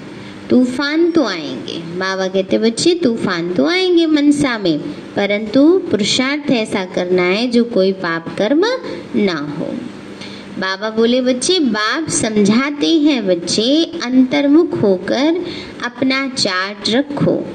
तूफ़ान 0.49 1.11
तो 1.11 1.23
आएँगे। 1.23 1.77
बाबा 1.77 2.27
कहते, 2.27 2.57
बच्चे, 2.57 2.93
तूफ़ान 2.93 3.53
तो 3.53 3.65
आएँगे 3.65 4.05
मनसा 4.05 4.57
में, 4.57 4.79
परंतु 5.15 5.81
पुरुषार्थ 5.91 6.51
ऐसा 6.51 6.85
करना 6.85 7.23
है 7.23 7.47
जो 7.47 7.63
कोई 7.63 7.91
पाप 7.91 8.35
कर्म 8.37 8.63
ना 9.15 9.55
हो। 9.59 9.65
बाबा 10.59 10.89
बोले, 10.89 11.21
बच्चे, 11.21 11.59
बाप 11.59 12.09
समझाते 12.09 12.87
हैं, 12.87 13.27
बच्चे, 13.27 13.91
अंतर्मुख 14.03 14.81
होकर 14.81 15.45
अपना 15.85 16.27
चार्ट 16.27 16.89
रखो। 16.89 17.45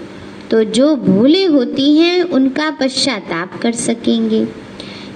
तो 0.50 0.64
जो 0.64 0.96
भूले 0.96 1.44
होती 1.44 1.96
हैं, 1.96 2.22
उनका 2.22 2.70
पश्चाताप 2.70 3.60
कर 3.62 3.72
सकेंगे। 3.72 4.48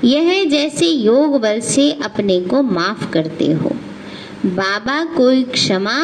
यह 0.05 0.45
जैसे 0.45 0.87
योग 0.87 1.41
बल 1.41 1.61
से 1.65 1.91
अपने 2.05 2.41
को 2.41 2.63
माफ़ 2.63 3.11
करते 3.11 3.53
हो। 3.53 3.77
बाबा 4.47 5.05
कोई 5.15 5.43
क्षमा 5.43 5.99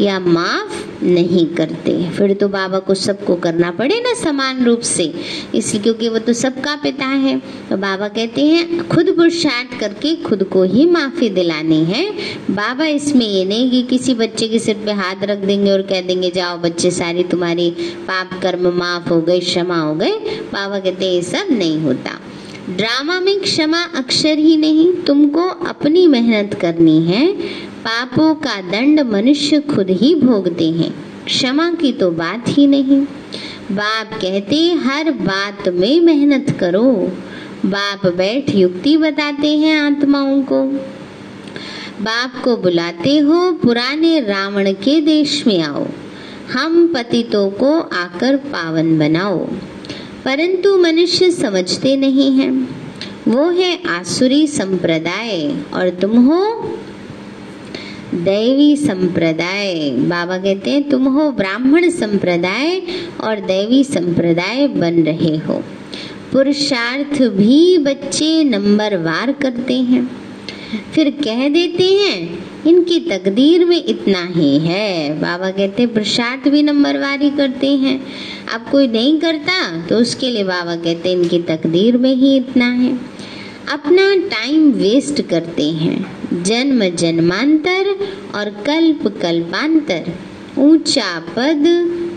या 0.00 0.18
माफ़ 0.20 1.04
नहीं 1.04 1.46
करते। 1.46 1.92
फिर 2.10 2.32
तो 2.34 2.48
बाबा 2.48 2.78
को 2.78 2.94
सबको 2.94 3.34
करना 3.36 3.70
पड़े 3.70 3.98
ना 4.00 4.12
समान 4.14 4.64
रूप 4.64 4.80
से। 4.80 5.04
इसलिए 5.54 5.82
क्योंकि 5.82 6.08
वो 6.08 6.18
तो 6.18 6.32
सबका 6.32 6.74
पिता 6.76 7.06
है 7.06 7.38
तो 7.70 7.76
बाबा 7.76 8.08
कहते 8.08 8.44
हैं, 8.44 8.88
खुद 8.88 9.10
पुरुषार्थ 9.16 9.78
करके 9.80 10.14
खुद 10.22 10.44
को 10.44 10.62
ही 10.64 10.86
माफ़ी 10.86 11.28
दिलानी 11.30 11.82
है। 11.84 12.08
बाबा 12.50 12.86
इसमें 12.86 13.26
ये 13.26 13.44
नहीं 13.44 13.70
कि 13.70 13.82
किसी 13.88 14.14
बच्चे 14.14 14.48
के 14.48 14.58
सिर 14.58 14.82
पे 14.86 14.92
हाथ 14.92 15.24
रख 15.24 15.38
देंगे 15.40 15.70
और 15.72 15.82
कह 15.82 16.00
देंगे, 16.00 16.30
जाओ 16.30 16.58
बच्चे 16.58 16.90
सारी 16.90 17.24
तुम्हारी 17.24 17.70
पाप 18.08 18.40
कर्म 18.42 18.72
माफ़ 18.74 19.08
हो 19.08 19.20
गए, 19.20 19.40
क्षमा 19.40 19.80
हो 19.80 19.94
गए। 19.94 20.12
बाबा 20.52 20.78
कहते 20.78 21.04
हैं, 21.04 21.12
ये 21.12 21.22
सब 21.22 21.46
नहीं 21.50 21.80
होता। 21.80 22.18
ड्रामा 22.76 23.20
में 23.20 23.40
क्षमा 23.40 23.82
अक्षर 23.82 24.38
ही 24.38 24.56
नहीं, 24.56 24.92
तुमको 24.92 25.42
अपनी 25.48 26.06
मेहनत 26.06 26.54
करनी 26.54 27.02
है। 27.04 27.32
पापों 27.80 28.34
का 28.34 28.60
दंड 28.60 29.00
मनुष्य 29.00 29.60
खुद 29.60 29.90
ही 29.90 30.14
भोगते 30.14 30.70
हैं। 30.70 30.94
क्षमा 31.24 31.70
की 31.70 31.92
तो 31.92 32.10
बात 32.10 32.44
ही 32.48 32.66
नहीं। 32.66 33.06
बाप 33.72 34.10
कहते, 34.14 34.72
हर 34.72 35.10
बात 35.10 35.68
में 35.68 36.00
मेहनत 36.00 36.56
करो। 36.60 37.12
बाप 37.66 38.06
बैठ 38.06 38.54
युक्ति 38.54 38.96
बताते 38.96 39.58
हैं 39.58 39.80
आत्माओं 39.80 40.42
को। 40.42 40.62
बाप 42.02 42.42
को 42.44 42.56
बुलाते 42.56 43.18
हो, 43.18 43.52
पुराने 43.52 44.20
रावण 44.20 44.72
के 44.72 45.00
देश 45.00 45.44
में 45.46 45.62
आओ। 45.62 45.86
हम 46.52 46.92
पतितों 46.94 47.50
को 47.50 47.80
आकर 47.80 48.36
पावन 48.36 48.98
बनाओ। 48.98 49.48
परंतु 50.24 50.76
मनुष्य 50.78 51.30
समझते 51.30 51.96
नहीं 51.96 52.30
हैं। 52.32 52.80
वो 53.28 53.50
है 53.50 53.82
आसुरी 53.86 54.46
संप्रदाय 54.46 55.56
और 55.74 55.90
तुम 55.90 56.26
हो 56.26 56.70
दैवी 58.14 58.76
संप्रदाय। 58.76 59.90
बाबा 59.90 60.38
कहते 60.38 60.70
हैं, 60.70 60.88
तुम 60.88 61.08
हो 61.08 61.30
ब्राह्मण 61.30 61.90
संप्रदाय 61.90 62.82
और 63.20 63.40
दैवी 63.40 63.84
संप्रदाय 63.84 64.68
बन 64.68 65.02
रहे 65.02 65.36
हो। 65.36 65.64
पुरुषार्थ 66.32 67.22
भी 67.22 67.78
बच्चे 67.78 68.44
नंबर 68.44 68.96
वार 68.96 69.32
करते 69.32 69.74
हैं। 69.74 70.10
फिर 70.94 71.10
कह 71.10 71.48
देते 71.48 71.84
हैं 71.84 72.49
इनकी 72.66 72.98
तकदीर 73.00 73.64
में 73.64 73.84
इतना 73.84 74.22
ही 74.26 74.58
है। 74.58 75.20
बाबा 75.20 75.50
कहते, 75.50 75.86
प्रसाद 75.86 76.48
भी 76.48 76.62
नंबरवारी 76.62 77.30
करते 77.30 77.66
हैं। 77.66 78.00
अब 78.54 78.66
कोई 78.70 78.88
नहीं 78.88 79.18
करता 79.20 79.86
तो 79.86 79.96
उसके 79.96 80.30
लिए 80.30 80.44
बाबा 80.44 80.76
कहते, 80.76 81.12
इनकी 81.12 81.38
तकदीर 81.42 81.96
में 81.96 82.14
ही 82.14 82.36
इतना 82.36 82.64
है। 82.64 82.92
अपना 83.72 84.14
टाइम 84.28 84.70
वेस्ट 84.72 85.22
करते 85.22 85.70
हैं। 85.70 86.42
जन्म 86.42 86.84
जन्मांतर 86.96 87.96
और 88.34 88.50
कल्प 88.66 89.06
कल्पांतर। 89.22 90.12
ऊँचा 90.58 91.18
पद 91.36 91.66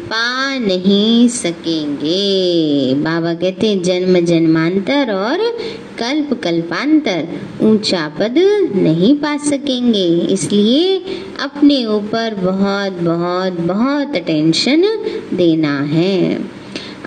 पा 0.04 0.58
नहीं 0.60 1.28
सकेंगे। 1.30 2.94
बाबा 2.96 3.34
कहते 3.34 3.68
हैं, 3.68 3.82
जन्म 3.84 4.20
जन्मांतर 4.26 5.12
और 5.14 5.40
कल्प 6.00 6.34
कल्पांतर, 6.44 7.28
ऊँचा 7.62 8.08
पद 8.20 8.38
नहीं 8.76 9.16
पा 9.18 9.36
सकेंगे। 9.46 10.06
इसलिए 10.34 10.98
अपने 11.40 11.86
ऊपर 11.88 12.36
बहुत 12.36 13.02
बहुत 13.02 13.60
बहुत 13.64 14.16
अटेंशन 14.16 14.84
देना 15.34 15.80
है। 15.90 16.36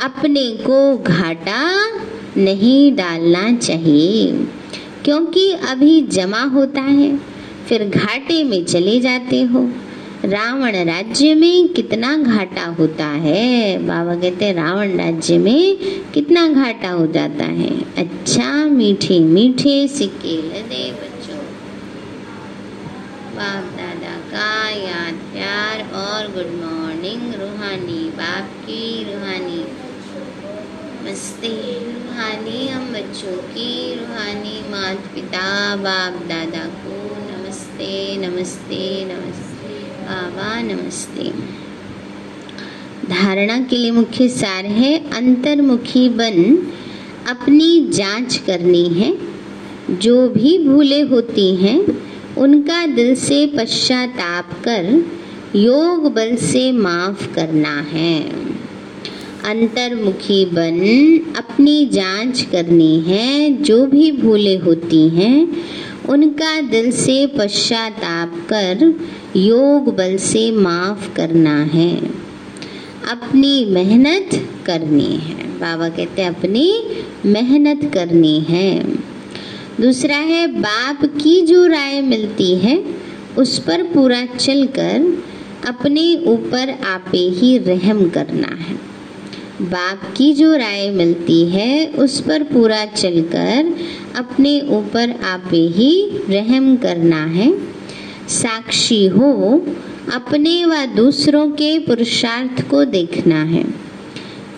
अपने 0.02 0.50
को 0.60 0.96
घाटा 0.98 1.62
नहीं 2.38 2.92
डालना 2.96 3.50
चाहिए, 3.56 4.32
क्योंकि 5.04 5.50
अभी 5.70 6.00
जमा 6.10 6.42
होता 6.50 6.80
है, 6.82 7.16
फिर 7.68 7.88
घाटे 7.88 8.42
में 8.44 8.64
चले 8.64 8.98
जाते 9.00 9.42
हो। 9.42 9.68
रावण 10.26 10.72
राज्य 10.84 11.34
में 11.34 11.68
कितना 11.68 12.16
घाटा 12.16 12.66
होता 12.66 13.06
है? 13.06 13.78
बाबा 13.78 14.14
कहते 14.14 14.52
रावण 14.52 14.96
राज्य 14.96 15.38
में 15.38 15.76
कितना 16.10 16.48
घाटा 16.48 16.90
हो 16.90 17.06
जाता 17.06 17.44
है? 17.44 17.94
अच्छा 17.96 18.64
मीठे 18.64 19.20
मीठे 19.20 19.88
सिक्के 19.88 20.62
दे 20.62 20.92
बच्चों। 20.92 21.38
बाप 23.36 23.64
दादा 23.64 24.16
का 24.30 24.70
याद 24.70 25.14
प्यार 25.14 25.80
और 25.94 26.32
गुड 26.32 26.52
मॉर्निंग 26.64 27.34
रूहानी, 27.34 28.10
बाप 28.10 28.44
की 28.44 29.04
रूहानी। 29.04 29.64
नमस्ते 31.02 31.74
रूहानी, 31.92 32.68
हम 32.68 32.92
बच्चों 32.92 33.36
की 33.36 33.94
रूहानी। 33.94 34.70
माता 34.70 35.14
पिता 35.14 35.76
बाप 35.76 36.12
दादा 36.26 36.64
को 36.64 37.16
नमस्ते 37.16 38.16
नमस्ते 38.16 39.04
नमस्ते। 39.04 39.55
बाबा 40.06 40.62
नमस्ते। 40.62 41.30
धारणा 43.08 43.58
के 43.58 43.76
लिए 43.76 43.90
मुख्य 43.90 44.28
सार 44.28 44.66
है, 44.66 45.10
अंतर्मुखी 45.12 46.08
बन 46.08 46.58
अपनी 47.28 47.88
जाँच 47.88 48.36
करनी 48.36 48.88
है। 48.88 49.18
जो 49.90 50.28
भी 50.28 50.68
भूले 50.68 51.00
होती 51.00 51.56
हैं, 51.56 52.02
उनका 52.38 52.86
दिल 52.86 53.14
से 53.14 53.46
पश्चाताप 53.46 54.50
कर, 54.64 55.06
योग 55.56 56.14
बल 56.14 56.36
से 56.36 56.72
माफ़ 56.72 57.34
करना 57.34 57.80
है। 57.80 58.22
अंतर्मुखी 59.44 60.44
बन 60.44 60.80
अपनी 61.36 61.86
जाँच 61.86 62.42
करनी 62.42 63.00
है। 63.00 63.62
जो 63.62 63.86
भी 63.86 64.12
भूले 64.12 64.56
होती 64.56 65.08
हैं 65.08 65.48
उनका 66.08 66.60
दिल 66.60 66.92
से 66.92 67.26
पश्चाताप 67.26 68.34
कर 68.52 69.00
योग 69.36 69.96
बल 69.96 70.16
से 70.16 70.52
माफ़ 70.52 71.14
करना 71.14 71.62
है। 71.62 71.96
अपनी 73.10 73.64
मेहनत 73.64 74.48
करनी 74.66 75.16
है। 75.16 75.46
बाबा 75.46 75.88
कहते 75.88 76.22
हैं, 76.22 76.28
अपनी 76.28 76.82
मेहनत 77.26 77.90
करनी 77.94 78.40
है। 78.40 78.84
दूसरा 79.80 80.16
है, 80.16 80.46
बाप 80.46 81.04
की 81.04 81.42
जो 81.42 81.66
राय 81.66 82.00
मिलती 82.00 82.56
है, 82.56 82.84
उस 83.38 83.58
पर 83.58 83.82
पूरा 83.82 84.26
चलकर 84.26 85.24
अपने 85.68 86.16
ऊपर 86.26 86.78
आपे 86.86 87.18
ही 87.18 87.58
रहम 87.58 88.08
करना 88.08 88.48
है। 88.48 88.74
बाप 89.62 90.14
की 90.16 90.32
जो 90.32 90.56
राय 90.56 90.90
मिलती 90.90 91.48
है, 91.48 91.86
उस 91.86 92.20
पर 92.20 92.42
पूरा 92.42 92.84
चलकर 92.84 93.76
अपने 94.16 94.60
ऊपर 94.60 95.10
आपे 95.24 95.56
ही 95.56 96.10
रहम 96.28 96.76
करना 96.76 97.24
है। 97.24 97.58
साक्षी 98.28 99.06
हो, 99.06 99.66
अपने 100.14 100.64
व 100.64 100.86
दूसरों 100.86 101.50
के 101.50 101.78
पुरुषार्थ 101.78 102.70
को 102.70 102.84
देखना 102.84 103.42
है। 103.42 103.64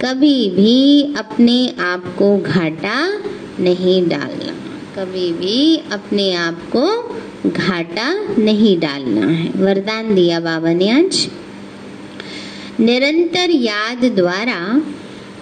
कभी 0.04 0.50
भी 0.50 1.14
अपने 1.18 1.74
आप 1.80 2.14
को 2.18 2.38
घाटा 2.38 3.18
नहीं 3.60 4.08
डालना। 4.08 4.54
कभी 4.96 5.32
भी 5.32 5.76
अपने 5.76 6.34
आप 6.34 6.62
को 6.76 7.16
घाटा 7.50 8.14
नहीं 8.38 8.80
डालना 8.80 9.26
है। 9.26 9.50
वरदान 9.56 10.14
दिया 10.14 10.40
बाबा 10.40 10.72
ने 10.72 10.90
आज 10.90 11.28
निरंतर 12.80 13.50
याद 13.50 14.04
द्वारा 14.04 14.82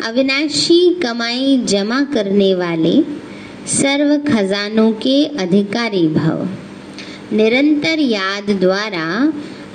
अविनाशी 0.06 0.94
कमाई 0.94 1.58
जमा 1.58 2.00
करने 2.02 2.54
वाले 2.54 3.25
सर्व 3.66 4.32
खजानों 4.32 4.92
के 4.92 5.24
अधिकारी 5.24 6.08
भव। 6.08 6.48
निरंतर 7.32 7.98
याद 8.00 8.50
द्वारा 8.50 9.32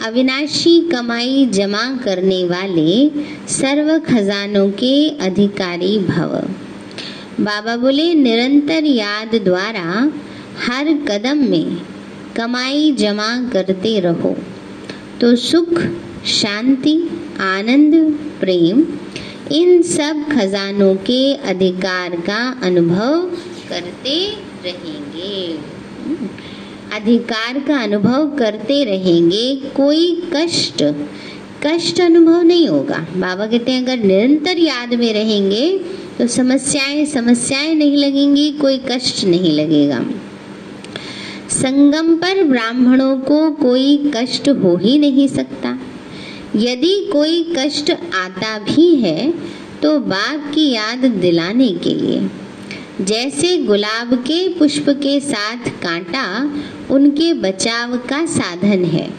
अविनाशी 0.08 0.80
कमाई 0.80 1.46
जमा 1.46 2.00
करने 2.04 2.44
वाले 2.44 3.10
सर्व 3.48 4.00
खजानों 4.00 4.70
के 4.70 5.10
अधिकारी 5.10 6.00
भव। 6.00 6.50
बाबा 7.44 7.76
बोले, 7.76 8.14
निरंतर 8.14 8.86
याद 8.86 9.36
द्वारा 9.36 10.12
हर 10.68 10.94
कदम 10.94 11.38
में 11.38 11.78
कमाई 12.36 12.92
जमा 12.92 13.50
करते 13.50 14.00
रहो। 14.00 14.36
तो 15.22 15.36
सुख, 15.36 15.84
शांति, 16.26 17.10
आनंद, 17.42 18.20
प्रेम, 18.40 18.86
इन 19.52 19.82
सब 19.82 20.26
खजानों 20.32 20.96
के 20.96 21.34
अधिकार 21.34 22.10
का 22.10 22.60
अनुभव 22.64 23.38
करते 23.72 24.16
रहेंगे। 24.66 25.58
अधिकार 26.96 27.60
का 27.60 27.82
अनुभव 27.84 28.26
करते 28.38 28.84
रहेंगे, 28.86 29.56
कोई 29.76 30.06
कष्ट 30.34 30.84
कष्ट 31.66 32.00
अनुभव 32.02 32.42
नहीं 32.42 32.68
होगा। 32.68 32.98
बाबा 33.16 33.46
कहते 33.48 33.72
हैं, 33.72 33.84
अगर 33.84 33.98
निरंतर 33.98 34.60
याद 34.60 34.94
में 34.94 35.14
रहेंगे 35.14 35.68
तो 36.18 36.28
समस्याएँ 36.28 37.06
समस्याएँ 37.06 37.74
नहीं 37.76 37.98
लगेंगी, 37.98 38.50
कोई 38.52 38.78
कष्ट 38.88 39.24
नहीं 39.26 39.52
लगेगा। 39.52 40.00
संगम 41.52 42.16
पर 42.16 42.44
ब्राह्मणों 42.44 43.16
को 43.20 43.40
कोई 43.54 44.12
कष्ट 44.16 44.50
हो 44.64 44.76
ही 44.78 44.98
नहीं 45.00 45.28
सकता। 45.28 45.78
यदि 46.58 46.94
कोई 47.12 47.44
कष्ट 47.58 47.92
आता 48.16 48.58
भी 48.60 48.94
है 48.96 49.32
तो 49.82 49.98
बाघ 50.00 50.38
की 50.54 50.70
याद 50.72 51.06
दिलाने 51.22 51.70
के 51.84 51.94
लिए। 51.96 52.20
जैसे 53.02 53.58
गुलाब 53.58 54.14
के 54.14 54.48
पुष्प 54.50 54.90
के 54.90 55.20
साथ 55.20 55.70
कांटा, 55.84 56.24
उनके 56.92 57.34
बचाव 57.34 57.98
का 57.98 58.26
साधन 58.26 58.84
है। 58.86 59.10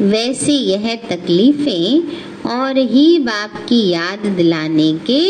वैसे 0.00 0.52
यह 0.52 0.94
तकलीफें 0.96 2.02
और 2.50 2.78
ही 2.78 3.18
बाप 3.18 3.66
की 3.68 3.88
याद 3.88 4.26
दिलाने 4.26 4.92
के 5.10 5.20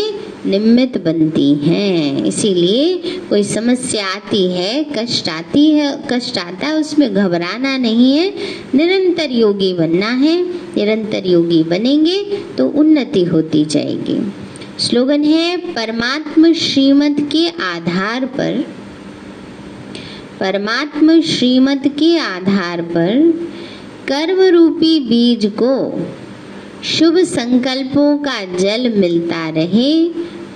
निमित्त 0.51 0.99
बनती 0.99 1.55
हैं। 1.55 2.25
इसीलिए 2.25 2.99
कोई 3.31 3.43
समस्या 3.43 4.07
आती 4.07 4.45
है, 4.47 4.85
कष्ट 4.85 5.29
आती 5.29 5.71
है, 5.71 6.05
कष्ट 6.13 6.39
आता 6.39 6.67
है, 6.67 6.75
उसमें 6.75 7.15
घबराना 7.15 7.77
नहीं 7.79 8.13
है। 8.17 8.35
निरंतर 8.75 9.31
योगी 9.31 9.73
बनना 9.75 10.11
है, 10.11 10.43
निरंतर 10.77 11.27
योगी 11.27 11.63
बनेंगे 11.63 12.23
तो 12.59 12.69
उन्नति 12.69 13.25
होती 13.25 13.65
जाएगी। 13.65 14.33
स्लोगन 14.79 15.25
है, 15.25 15.57
परमात्म 15.75 16.53
श्रीमत 16.53 17.17
के 17.33 17.47
आधार 17.49 18.25
पर। 18.27 18.65
परमात्म 20.41 21.21
श्रीमत 21.21 21.83
के 21.99 22.17
आधार 22.19 22.83
पर 22.83 23.31
कर्म 24.09 24.41
रूपी 24.55 24.99
बीज 25.01 25.47
को 25.63 25.77
शुभ 26.85 27.19
संकल्पों 27.19 28.17
का 28.19 28.45
जल 28.57 28.89
मिलता 28.97 29.49
रहे 29.49 29.93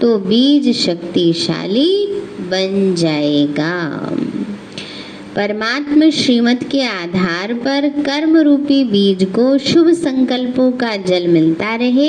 तो 0.00 0.16
बीज 0.18 0.70
शक्तिशाली 0.76 2.07
बन 2.40 2.94
जाएगा। 2.94 3.74
परमात्म 5.37 6.09
श्रीमत 6.11 6.62
के 6.72 6.81
आधार 6.83 7.53
पर 7.55 7.88
कर्म 8.03 8.37
रूपी 8.37 8.83
बीज 8.85 9.25
को 9.25 9.46
शुभ 9.59 9.90
संकल्पों 9.94 10.70
का 10.72 10.96
जल 10.96 11.27
मिलता 11.29 11.75
रहे 11.75 12.09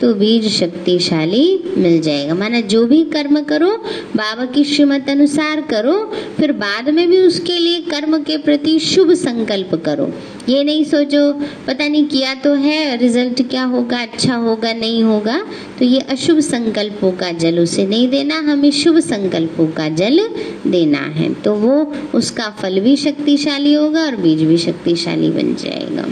तो 0.00 0.12
बीज 0.14 0.48
शक्तिशाली 0.52 1.44
मिल 1.76 2.00
जाएगा। 2.00 2.34
माना 2.34 2.60
जो 2.60 2.84
भी 2.86 3.02
कर्म 3.04 3.40
करो, 3.42 3.70
बाबा 4.16 4.44
की 4.44 4.64
श्रीमत 4.64 5.08
अनुसार 5.08 5.60
करो, 5.60 5.94
फिर 6.36 6.52
बाद 6.52 6.88
में 6.90 7.08
भी 7.08 7.20
उसके 7.20 7.58
लिए 7.58 7.80
कर्म 7.80 8.22
के 8.22 8.36
प्रति 8.38 8.78
शुभ 8.78 9.12
संकल्प 9.14 9.74
करो। 9.84 10.12
ये 10.48 10.62
नहीं 10.64 10.84
सोचो 10.84 11.20
पता 11.66 11.86
नहीं 11.88 12.06
किया 12.08 12.34
तो 12.34 12.52
है 12.54 12.96
रिज़ल्ट 12.96 13.42
क्या 13.50 13.62
होगा 13.64 13.98
अच्छा 13.98 14.34
होगा 14.36 14.72
नहीं 14.72 15.02
होगा 15.02 15.38
तो 15.78 15.84
ये 15.84 16.00
अशुभ 16.10 16.38
संकल्पों 16.40 17.10
का 17.12 17.30
जल 17.34 17.58
उसे 17.58 17.86
नहीं 17.86 18.08
देना 18.08 18.38
हमें 18.50 18.70
शुभ 18.72 18.98
संकल्पों 19.00 19.66
का 19.68 19.88
जल 19.90 20.20
देना 20.66 20.98
है। 21.16 21.32
तो 21.34 21.54
वो 21.54 21.74
उसका 22.14 22.48
फल 22.60 22.80
भी 22.80 22.96
शक्तिशाली 22.96 23.72
होगा 23.74 24.04
और 24.04 24.16
बीज 24.16 24.42
भी 24.42 24.58
शक्तिशाली 24.58 25.30
बन 25.30 25.54
जाएगा। 25.54 26.06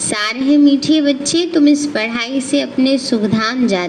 सारे 0.00 0.40
हैं 0.40 0.58
मीठे 0.58 1.00
बच्चे 1.02 1.44
तुम 1.54 1.68
इस 1.68 1.86
पढ़ाई 1.86 2.40
से 2.42 2.60
अपने 2.60 2.96
सुखधाम 3.00 3.66
जा, 3.66 3.86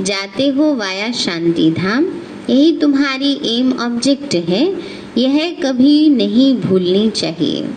जाते 0.00 0.48
हो 0.48 0.74
वाया 0.76 1.12
शांति 1.16 1.70
धाम। 1.72 2.06
यही 2.50 2.72
तुम्हारी 2.78 3.32
एम 3.48 3.72
ऑब्जेक्ट 3.82 4.34
है 4.48 4.64
यह 5.18 5.56
कभी 5.62 6.08
नहीं 6.10 6.54
भूलनी 6.58 7.08
चाहिए। 7.12 7.68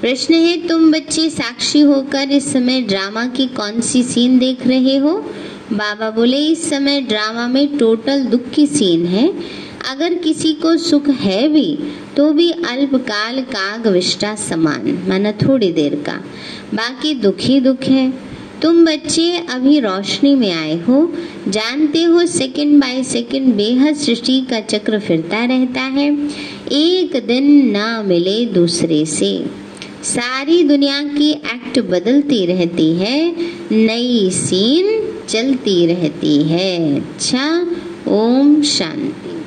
प्रश्न 0.00 0.34
है, 0.34 0.68
तुम 0.68 0.92
बच्चे 0.92 1.30
साक्षी 1.30 1.80
होकर 1.80 2.30
इस 2.30 2.52
समय 2.52 2.80
ड्रामा 2.80 3.26
की 3.26 3.46
कौन 3.46 3.80
सी 3.80 4.02
सीन 4.02 4.38
देख 4.38 4.66
रहे 4.66 4.96
हो? 4.96 5.30
बाबा 5.72 6.10
बोले, 6.10 6.36
इस 6.36 6.70
समय 6.70 7.00
ड्रामा 7.00 7.46
में 7.48 7.78
टोटल 7.78 8.20
दुख 8.20 8.50
की 8.50 8.66
सीन 8.66 9.06
है। 9.06 9.34
अगर 9.90 10.14
किसी 10.14 10.52
को 10.52 10.76
सुख 10.76 11.08
है 11.08 11.48
भी 11.48 11.78
तो 12.16 12.32
भी 12.32 12.50
अल्पकाल 12.50 13.40
काग 13.40 13.86
विष्टा 13.86 14.34
समान, 14.34 15.04
माना 15.08 15.32
थोड़ी 15.32 15.72
देर 15.72 15.94
का। 15.94 16.12
बाकी 16.74 17.14
दुख 17.14 17.36
ही 17.40 17.60
दुख 17.60 17.82
है। 17.82 18.12
तुम 18.62 18.84
बच्चे 18.84 19.38
अभी 19.50 19.80
रोशनी 19.80 20.34
में 20.34 20.52
आए 20.52 20.82
हो। 20.84 21.12
जानते 21.48 22.02
हो 22.02 22.26
सेकंड 22.26 22.80
बाय 22.80 23.02
सेकंड 23.04 23.54
बेहद 23.54 23.96
सृष्टि 23.96 24.40
का 24.50 24.60
चक्र 24.60 24.98
फिरता 24.98 25.44
रहता 25.44 25.80
है। 25.80 26.28
एक 26.72 27.22
दिन 27.26 27.70
ना 27.70 28.02
मिले 28.02 28.44
दूसरे 28.46 29.04
से। 29.06 29.60
सारी 30.04 30.62
दुनिया 30.64 31.02
की 31.02 31.30
एक्ट 31.30 31.78
बदलती 31.78 32.46
रहती 32.46 32.96
है, 32.96 33.36
नई 33.72 34.30
सीन 34.30 35.16
चलती 35.28 35.86
रहती 35.86 36.42
है। 36.42 37.00
अच्छा 37.00 37.66
ओम 38.08 38.62
शांति। 38.62 39.44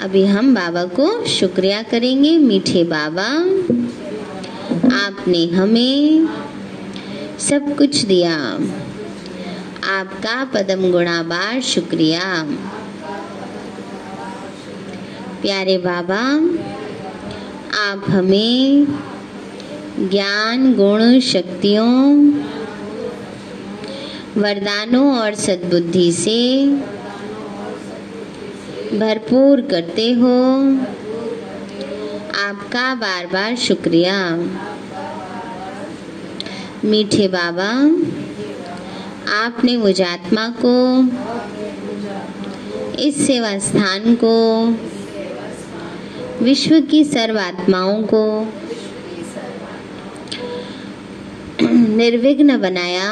अभी 0.00 0.24
हम 0.24 0.54
बाबा 0.54 0.84
को 0.84 1.26
शुक्रिया 1.26 1.82
करेंगे, 1.82 2.38
मीठे 2.38 2.84
बाबा। 2.84 3.28
आपने 4.96 5.46
हमें 5.46 6.28
सब 7.38 7.76
कुछ 7.76 8.02
दिया। 8.02 8.34
आपका 9.84 10.44
पदम 10.44 10.90
गुणाबार 10.92 11.60
शुक्रिया। 11.60 12.42
प्यारे 15.42 15.78
बाबा 15.78 16.22
आप 17.76 18.04
हमें 18.08 18.86
ज्ञान, 20.00 20.74
गुण, 20.74 21.20
शक्तियों, 21.20 22.30
वरदानों 24.36 25.18
और 25.18 25.34
सद्बुद्धि 25.34 26.12
से 26.12 26.66
भरपूर 28.98 29.60
करते 29.60 30.12
हो। 30.12 30.62
आपका 32.38 32.94
बार 32.94 33.26
बार 33.26 33.56
शुक्रिया। 33.56 34.36
मीठे 36.84 37.28
बाबा, 37.28 37.70
आपने 39.36 39.76
मुझ 39.76 40.02
आत्मा 40.02 40.54
को, 40.64 41.02
इस 42.98 43.26
सेवा 43.26 43.58
स्थान 43.58 44.14
को 44.14 44.34
विश्व 46.42 46.80
की 46.80 47.04
सर्व 47.04 47.38
आत्माओं 47.38 48.02
को 48.02 48.52
निर्विघ्न 51.96 52.60
बनाया। 52.60 53.10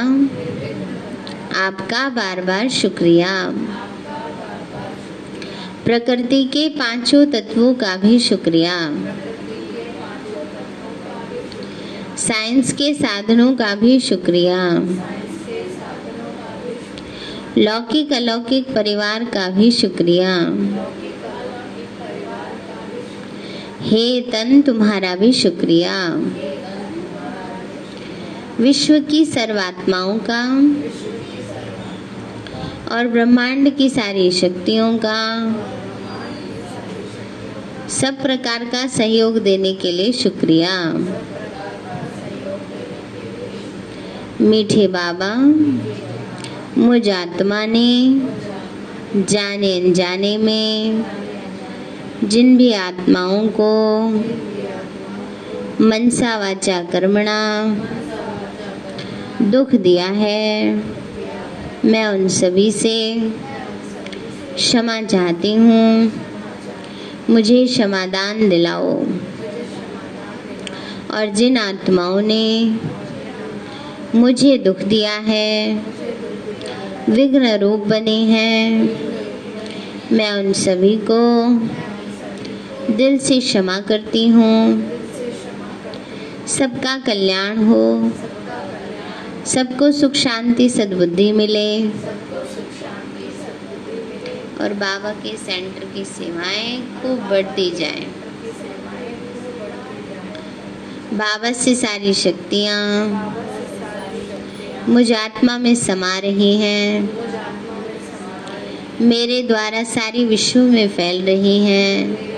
आपका 1.66 2.08
बार 2.08 2.40
बार 2.40 2.68
शुक्रिया। 2.68 3.54
प्रकृति 5.84 6.44
के 6.44 6.68
पाँचों 6.68 7.26
तत्वों 7.26 7.74
का 7.74 7.96
भी 7.96 8.18
शुक्रिया। 8.18 8.76
साइंस 12.16 12.72
के 12.72 12.94
साधनों 12.94 13.52
का 13.52 13.74
भी 13.74 14.00
शुक्रिया। 14.00 14.70
लौकिक 17.58 18.12
अलौकिक 18.12 18.74
परिवार 18.74 19.24
का 19.24 19.48
भी 19.48 19.70
शुक्रिया। 19.70 20.38
हे 23.84 24.20
तन, 24.20 24.60
तुम्हारा 24.60 25.14
भी 25.14 25.32
शुक्रिया। 25.32 25.94
विश्व 28.60 28.98
की 29.00 29.24
सर्वात्माओं 29.24 30.18
का 30.30 30.42
और 32.94 33.08
ब्रह्मांड 33.08 33.76
की 33.76 33.88
सारी 33.90 34.30
शक्तियों 34.30 34.98
का 34.98 35.18
सब 37.88 38.22
प्रकार 38.22 38.64
का 38.64 38.86
सहयोग 38.86 39.38
देने 39.38 39.72
के 39.74 39.92
लिए 39.92 40.12
शुक्रिया। 40.12 40.70
मीठे 44.40 44.86
बाबा, 44.86 45.34
मुझ 46.80 47.08
आत्मा 47.10 47.66
ने 47.66 48.20
जाने 49.16 49.80
अनजाने 49.80 50.36
में 50.38 51.04
जिन 52.24 52.56
भी 52.56 52.72
आत्माओं 52.72 53.48
को 53.48 54.08
मनसा 55.84 56.38
वाचा 56.38 56.82
कर्मणा 56.82 57.38
दुख 59.42 59.74
दिया 59.74 60.06
है, 60.06 60.74
मैं 61.84 62.06
उन 62.06 62.28
सभी 62.28 62.72
से 62.72 63.20
क्षमा 64.54 65.02
चाहती 65.02 65.54
हूँ। 65.54 66.12
मुझे 67.30 67.66
क्षमादान 67.66 68.48
दिलाओ। 68.48 69.06
और 71.10 71.26
जिन 71.26 71.56
आत्माओं 71.56 72.20
ने 72.20 72.76
मुझे 74.14 74.58
दुख 74.58 74.78
दिया 74.78 75.12
है, 75.12 75.80
विघ्न 77.10 77.56
रूप 77.56 77.80
बने 77.80 78.16
हैं, 78.16 78.90
मैं 80.12 80.32
उन 80.32 80.52
सभी 80.52 80.96
को 80.96 81.48
दिल 82.90 83.18
से 83.18 83.40
क्षमा 83.40 83.80
करती 83.80 84.28
हूँ। 84.28 84.82
सबका 86.46 86.98
कल्याण 86.98 87.58
हो। 87.58 88.12
सबको 89.46 89.92
सुख 89.92 90.12
शांति 90.12 90.68
सद्बुद्धि 90.68 91.32
मिले। 91.32 91.82
और 94.60 94.72
बाबा 94.72 95.10
के 95.10 95.36
सेंटर 95.36 95.84
की 95.94 96.04
सेवाएँ 96.04 96.80
खूब 97.02 97.18
बढ़ती 97.30 97.70
जाए। 97.70 98.06
बाबा 101.12 101.52
से 101.52 101.74
सारी 101.74 102.14
शक्तियाँ 102.14 103.34
मुझ 104.88 105.12
आत्मा 105.12 105.58
में 105.58 105.74
समा 105.74 106.18
रही 106.18 106.56
हैं। 106.56 107.10
मेरे 109.00 109.42
द्वारा 109.42 109.84
सारी 109.84 110.24
विश्व 110.24 110.60
में 110.60 110.88
फैल 110.88 111.22
रही 111.22 111.58
हैं। 111.58 112.33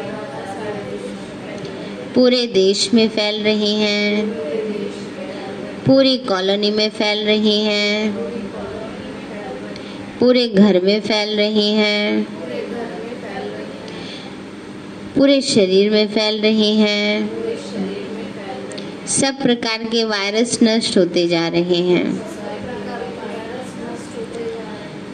पूरे 2.16 2.46
देश 2.46 2.94
में 2.94 3.08
फैल 3.08 3.42
रही 3.42 3.74
हैं। 3.74 4.26
पूरी 5.86 6.18
कॉलोनी 6.18 6.70
में 6.70 6.90
फैल 6.90 7.26
रही 7.26 7.60
हैं। 7.60 8.12
पूरे 10.20 10.48
घर 10.48 10.80
में 10.80 11.00
फैल 11.00 11.36
रही 11.36 11.72
हैं। 11.72 12.22
पूरे 15.16 15.40
शरीर 15.40 15.90
में 15.90 16.08
फैल 16.08 16.40
रही 16.40 16.76
हैं। 16.76 17.30
सब 19.06 19.42
प्रकार 19.42 19.84
के 19.84 20.04
वायरस 20.04 20.58
नष्ट 20.62 20.98
होते 20.98 21.28
जा 21.28 21.48
रहे 21.48 21.82
हैं। 21.82 22.22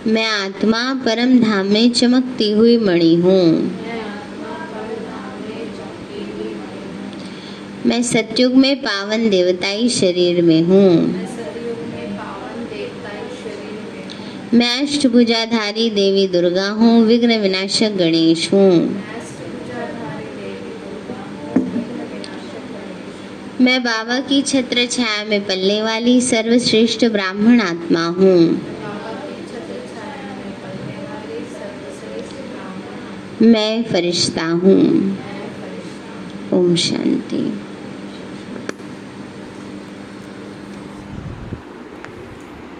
मैं 0.06 0.26
आत्मा 0.26 0.94
परम 0.94 1.38
धाम 1.38 1.66
में 1.66 1.90
चमकती 1.90 2.52
हुई 2.52 2.78
मणि 2.78 3.14
हूँ। 3.14 3.81
मैं 7.86 8.02
सत्युग 8.02 8.54
में 8.54 8.76
पावन 8.76 9.30
देवताई 9.30 9.88
शरीर 9.88 10.42
में 10.42 10.62
हूँ। 10.62 11.20
मैं 14.54 14.82
अष्टभुजाधारी 14.82 15.90
देवी 15.90 16.28
दुर्गा 16.28 16.68
हूँ, 16.68 17.02
विघ्न 17.02 17.38
विनाशक 17.40 17.90
गणेश 17.90 18.52
हूँ। 18.52 19.02
मैं 23.60 23.82
बाबा 23.82 24.20
की 24.20 24.42
छत्र 24.42 24.86
छाया 24.86 25.24
में 25.24 25.46
पलने 25.46 25.82
वाली 25.82 26.20
सर्वश्रेष्ठ 26.20 27.04
ब्राह्मण 27.04 27.60
आत्मा 27.60 28.06
हूँ। 28.06 28.60
मैं 33.42 33.82
फरिश्ता 33.82 34.46
हूँ। 34.46 35.18
ओम 36.52 36.74
शांति। 36.76 37.61